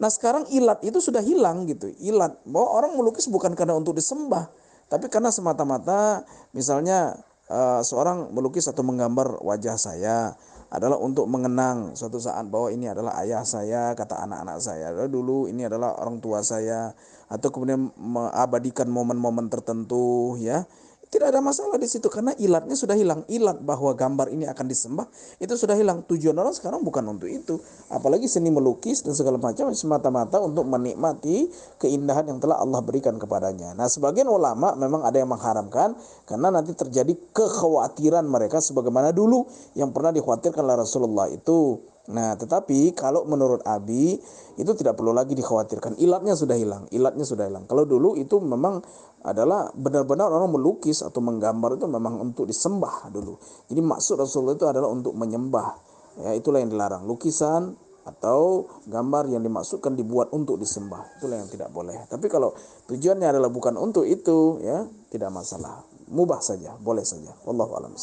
[0.00, 4.48] Nah sekarang ilat itu sudah hilang gitu, ilat bahwa orang melukis bukan karena untuk disembah,
[4.88, 6.24] tapi karena semata-mata
[6.56, 7.20] misalnya
[7.52, 10.32] uh, seorang melukis atau menggambar wajah saya
[10.70, 14.94] adalah untuk mengenang suatu saat bahwa ini adalah ayah saya, kata anak-anak saya.
[15.10, 16.94] Dulu ini adalah orang tua saya
[17.26, 20.62] atau kemudian mengabadikan momen-momen tertentu ya
[21.10, 23.26] tidak ada masalah di situ karena ilatnya sudah hilang.
[23.26, 25.10] Ilat bahwa gambar ini akan disembah
[25.42, 26.06] itu sudah hilang.
[26.06, 27.58] Tujuan orang sekarang bukan untuk itu.
[27.90, 31.50] Apalagi seni melukis dan segala macam semata-mata untuk menikmati
[31.82, 33.74] keindahan yang telah Allah berikan kepadanya.
[33.74, 35.98] Nah, sebagian ulama memang ada yang mengharamkan
[36.30, 42.90] karena nanti terjadi kekhawatiran mereka sebagaimana dulu yang pernah dikhawatirkan oleh Rasulullah itu Nah, tetapi
[42.92, 44.18] kalau menurut Abi
[44.58, 45.96] itu tidak perlu lagi dikhawatirkan.
[46.02, 47.64] Ilatnya sudah hilang, ilatnya sudah hilang.
[47.70, 48.82] Kalau dulu itu memang
[49.22, 53.38] adalah benar-benar orang melukis atau menggambar itu memang untuk disembah dulu.
[53.70, 55.78] Jadi maksud Rasulullah itu adalah untuk menyembah.
[56.20, 57.06] Ya, itulah yang dilarang.
[57.06, 61.20] Lukisan atau gambar yang dimaksudkan dibuat untuk disembah.
[61.20, 62.10] Itulah yang tidak boleh.
[62.10, 62.50] Tapi kalau
[62.90, 65.86] tujuannya adalah bukan untuk itu, ya, tidak masalah.
[66.10, 67.30] Mubah saja, boleh saja.
[67.46, 67.94] Wallahu a'lam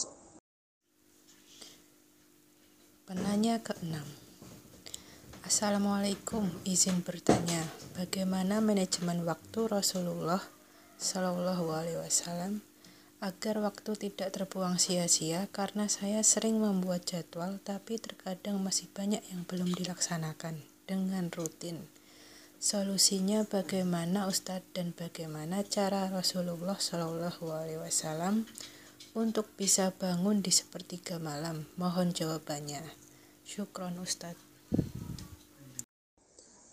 [3.07, 4.03] Penanya keenam.
[5.47, 7.63] Assalamualaikum, izin bertanya,
[7.95, 10.43] bagaimana manajemen waktu Rasulullah
[10.99, 12.59] Shallallahu Alaihi Wasallam
[13.23, 19.47] agar waktu tidak terbuang sia-sia karena saya sering membuat jadwal tapi terkadang masih banyak yang
[19.47, 21.87] belum dilaksanakan dengan rutin.
[22.59, 28.43] Solusinya bagaimana Ustadz dan bagaimana cara Rasulullah Shallallahu Alaihi Wasallam
[29.17, 31.65] untuk bisa bangun di sepertiga malam?
[31.73, 32.85] Mohon jawabannya.
[33.41, 34.46] Syukron Ustadz.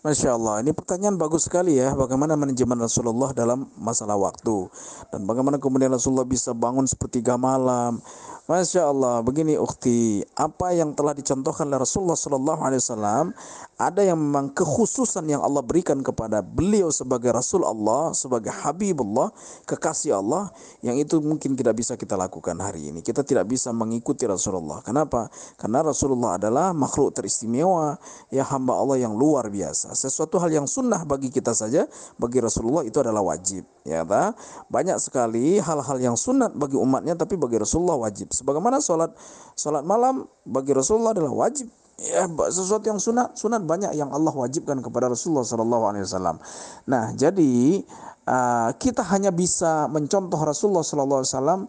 [0.05, 1.89] Masya Allah, ini pertanyaan bagus sekali ya.
[1.97, 4.69] Bagaimana manajemen Rasulullah dalam masalah waktu
[5.09, 7.97] dan bagaimana kemudian Rasulullah bisa bangun sepertiga malam,
[8.45, 13.33] Masya Allah, begini ukti, apa yang telah dicontohkan oleh Rasulullah Sallallahu Alaihi Wasallam,
[13.81, 19.33] ada yang memang kekhususan yang Allah berikan kepada beliau sebagai Rasul Allah, sebagai Habibullah,
[19.65, 20.53] kekasih Allah,
[20.85, 23.01] yang itu mungkin tidak bisa kita lakukan hari ini.
[23.01, 24.85] Kita tidak bisa mengikuti Rasulullah.
[24.85, 25.25] Kenapa?
[25.57, 27.97] Karena Rasulullah adalah makhluk teristimewa,
[28.29, 29.94] ya hamba Allah yang luar biasa.
[29.95, 31.87] Sesuatu hal yang sunnah bagi kita saja,
[32.19, 33.63] bagi Rasulullah itu adalah wajib.
[33.87, 34.35] Ya, ta?
[34.67, 38.35] banyak sekali hal-hal yang sunat bagi umatnya, tapi bagi Rasulullah wajib.
[38.35, 39.15] Sebagaimana sholat
[39.55, 41.71] sholat malam bagi Rasulullah adalah wajib.
[41.95, 46.43] Ya, sesuatu yang sunat, sunat banyak yang Allah wajibkan kepada Rasulullah Sallallahu Alaihi Wasallam.
[46.91, 47.79] Nah, jadi
[48.27, 51.61] uh, kita hanya bisa mencontoh Rasulullah Sallallahu Alaihi Wasallam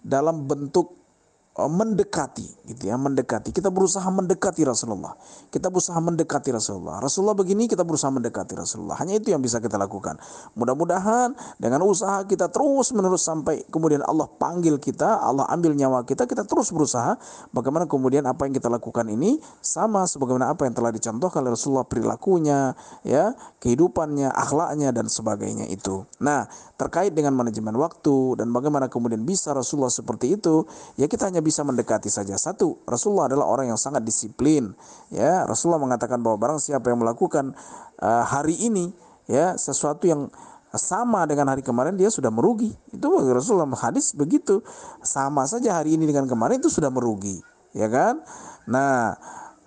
[0.00, 1.03] dalam bentuk
[1.54, 3.54] mendekati gitu ya mendekati.
[3.54, 5.14] Kita berusaha mendekati Rasulullah.
[5.54, 6.98] Kita berusaha mendekati Rasulullah.
[6.98, 8.98] Rasulullah begini kita berusaha mendekati Rasulullah.
[8.98, 10.18] Hanya itu yang bisa kita lakukan.
[10.58, 11.30] Mudah-mudahan
[11.62, 16.42] dengan usaha kita terus menerus sampai kemudian Allah panggil kita Allah ambil nyawa kita kita
[16.42, 17.14] terus berusaha
[17.54, 21.86] bagaimana kemudian apa yang kita lakukan ini sama sebagaimana apa yang telah dicontohkan oleh Rasulullah
[21.86, 22.74] perilakunya
[23.06, 23.30] ya
[23.62, 26.02] kehidupannya akhlaknya dan sebagainya itu.
[26.18, 30.66] Nah terkait dengan manajemen waktu dan bagaimana kemudian bisa Rasulullah seperti itu
[30.98, 32.34] ya kita hanya bisa mendekati saja.
[32.40, 34.72] Satu, Rasulullah adalah orang yang sangat disiplin.
[35.12, 37.52] Ya, Rasulullah mengatakan bahwa barang siapa yang melakukan
[38.00, 38.96] uh, hari ini
[39.28, 40.32] ya sesuatu yang
[40.74, 42.72] sama dengan hari kemarin dia sudah merugi.
[42.90, 44.64] Itu Rasulullah hadis begitu.
[45.04, 47.38] Sama saja hari ini dengan kemarin itu sudah merugi,
[47.76, 48.24] ya kan?
[48.66, 49.14] Nah,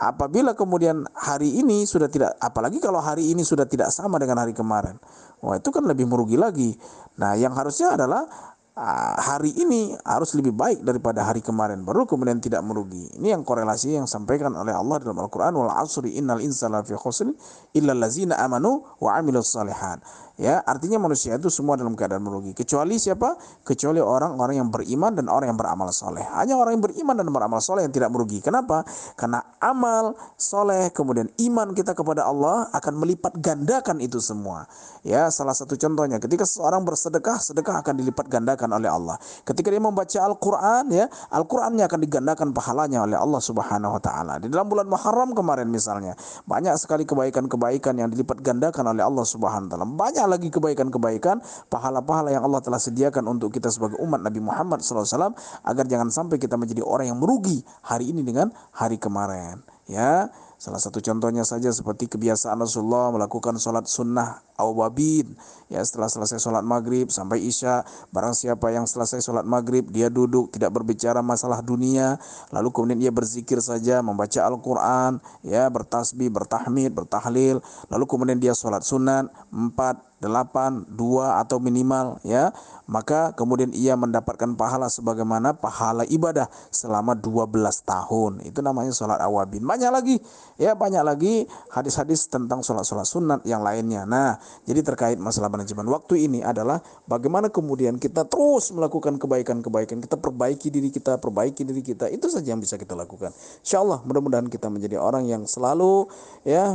[0.01, 4.51] apabila kemudian hari ini sudah tidak apalagi kalau hari ini sudah tidak sama dengan hari
[4.51, 4.97] kemarin.
[5.37, 6.73] Wah, itu kan lebih merugi lagi.
[7.21, 8.56] Nah, yang harusnya adalah Ah,
[9.17, 11.81] hari ini harus lebih baik daripada hari kemarin.
[11.81, 13.09] Baru kemudian tidak merugi.
[13.17, 15.57] Ini yang korelasi yang sampaikan oleh Allah dalam Al-Qur'an.
[15.57, 17.33] Wal asri innal insana fi khusr
[17.73, 20.05] illa allazina amanu wa amilus salihat
[20.37, 22.53] Ya, artinya manusia itu semua dalam keadaan merugi.
[22.53, 23.33] Kecuali siapa?
[23.65, 26.21] Kecuali orang-orang yang beriman dan orang yang beramal soleh.
[26.21, 28.37] Hanya orang yang beriman dan beramal soleh yang tidak merugi.
[28.37, 28.85] Kenapa?
[29.17, 34.69] Karena amal soleh kemudian iman kita kepada Allah akan melipat gandakan itu semua.
[35.01, 39.17] Ya, salah satu contohnya ketika seorang bersedekah, sedekah akan dilipat gandakan oleh Allah.
[39.41, 44.37] Ketika dia membaca Al-Qur'an ya, Al-Qur'annya akan digandakan pahalanya oleh Allah Subhanahu wa taala.
[44.37, 46.13] Di dalam bulan Muharram kemarin misalnya,
[46.45, 49.87] banyak sekali kebaikan-kebaikan yang dilipat gandakan oleh Allah Subhanahu wa taala.
[49.87, 51.39] Banyak lagi kebaikan-kebaikan,
[51.71, 56.37] pahala-pahala yang Allah telah sediakan untuk kita sebagai umat Nabi Muhammad SAW agar jangan sampai
[56.37, 59.63] kita menjadi orang yang merugi hari ini dengan hari kemarin.
[59.87, 65.37] Ya, Salah satu contohnya saja seperti kebiasaan Rasulullah melakukan sholat sunnah awabin.
[65.69, 70.49] Ya setelah selesai sholat maghrib sampai isya, barang siapa yang selesai sholat maghrib dia duduk
[70.49, 72.17] tidak berbicara masalah dunia,
[72.49, 77.61] lalu kemudian ia berzikir saja, membaca Al-Quran, ya bertasbih, bertahmid, bertahlil,
[77.93, 82.49] lalu kemudian dia sholat sunat empat, delapan, dua atau minimal ya
[82.87, 87.51] maka kemudian ia mendapatkan pahala sebagaimana pahala ibadah selama 12
[87.83, 88.31] tahun.
[88.47, 89.67] Itu namanya sholat awabin.
[89.67, 90.15] Banyak lagi,
[90.55, 91.43] ya banyak lagi
[91.75, 94.07] hadis-hadis tentang sholat-sholat sunat yang lainnya.
[94.07, 100.15] Nah, jadi terkait masalah manajemen waktu ini adalah bagaimana kemudian kita terus melakukan kebaikan-kebaikan, kita
[100.15, 102.07] perbaiki diri kita, perbaiki diri kita.
[102.07, 103.35] Itu saja yang bisa kita lakukan.
[103.61, 106.07] Insya Allah mudah-mudahan kita menjadi orang yang selalu
[106.47, 106.71] ya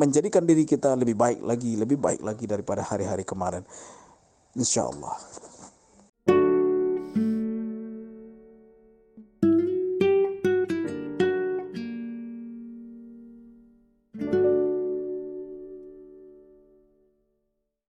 [0.00, 3.62] menjadikan diri kita lebih baik lagi, lebih baik lagi daripada hari-hari kemarin.
[4.56, 5.12] Insya Allah.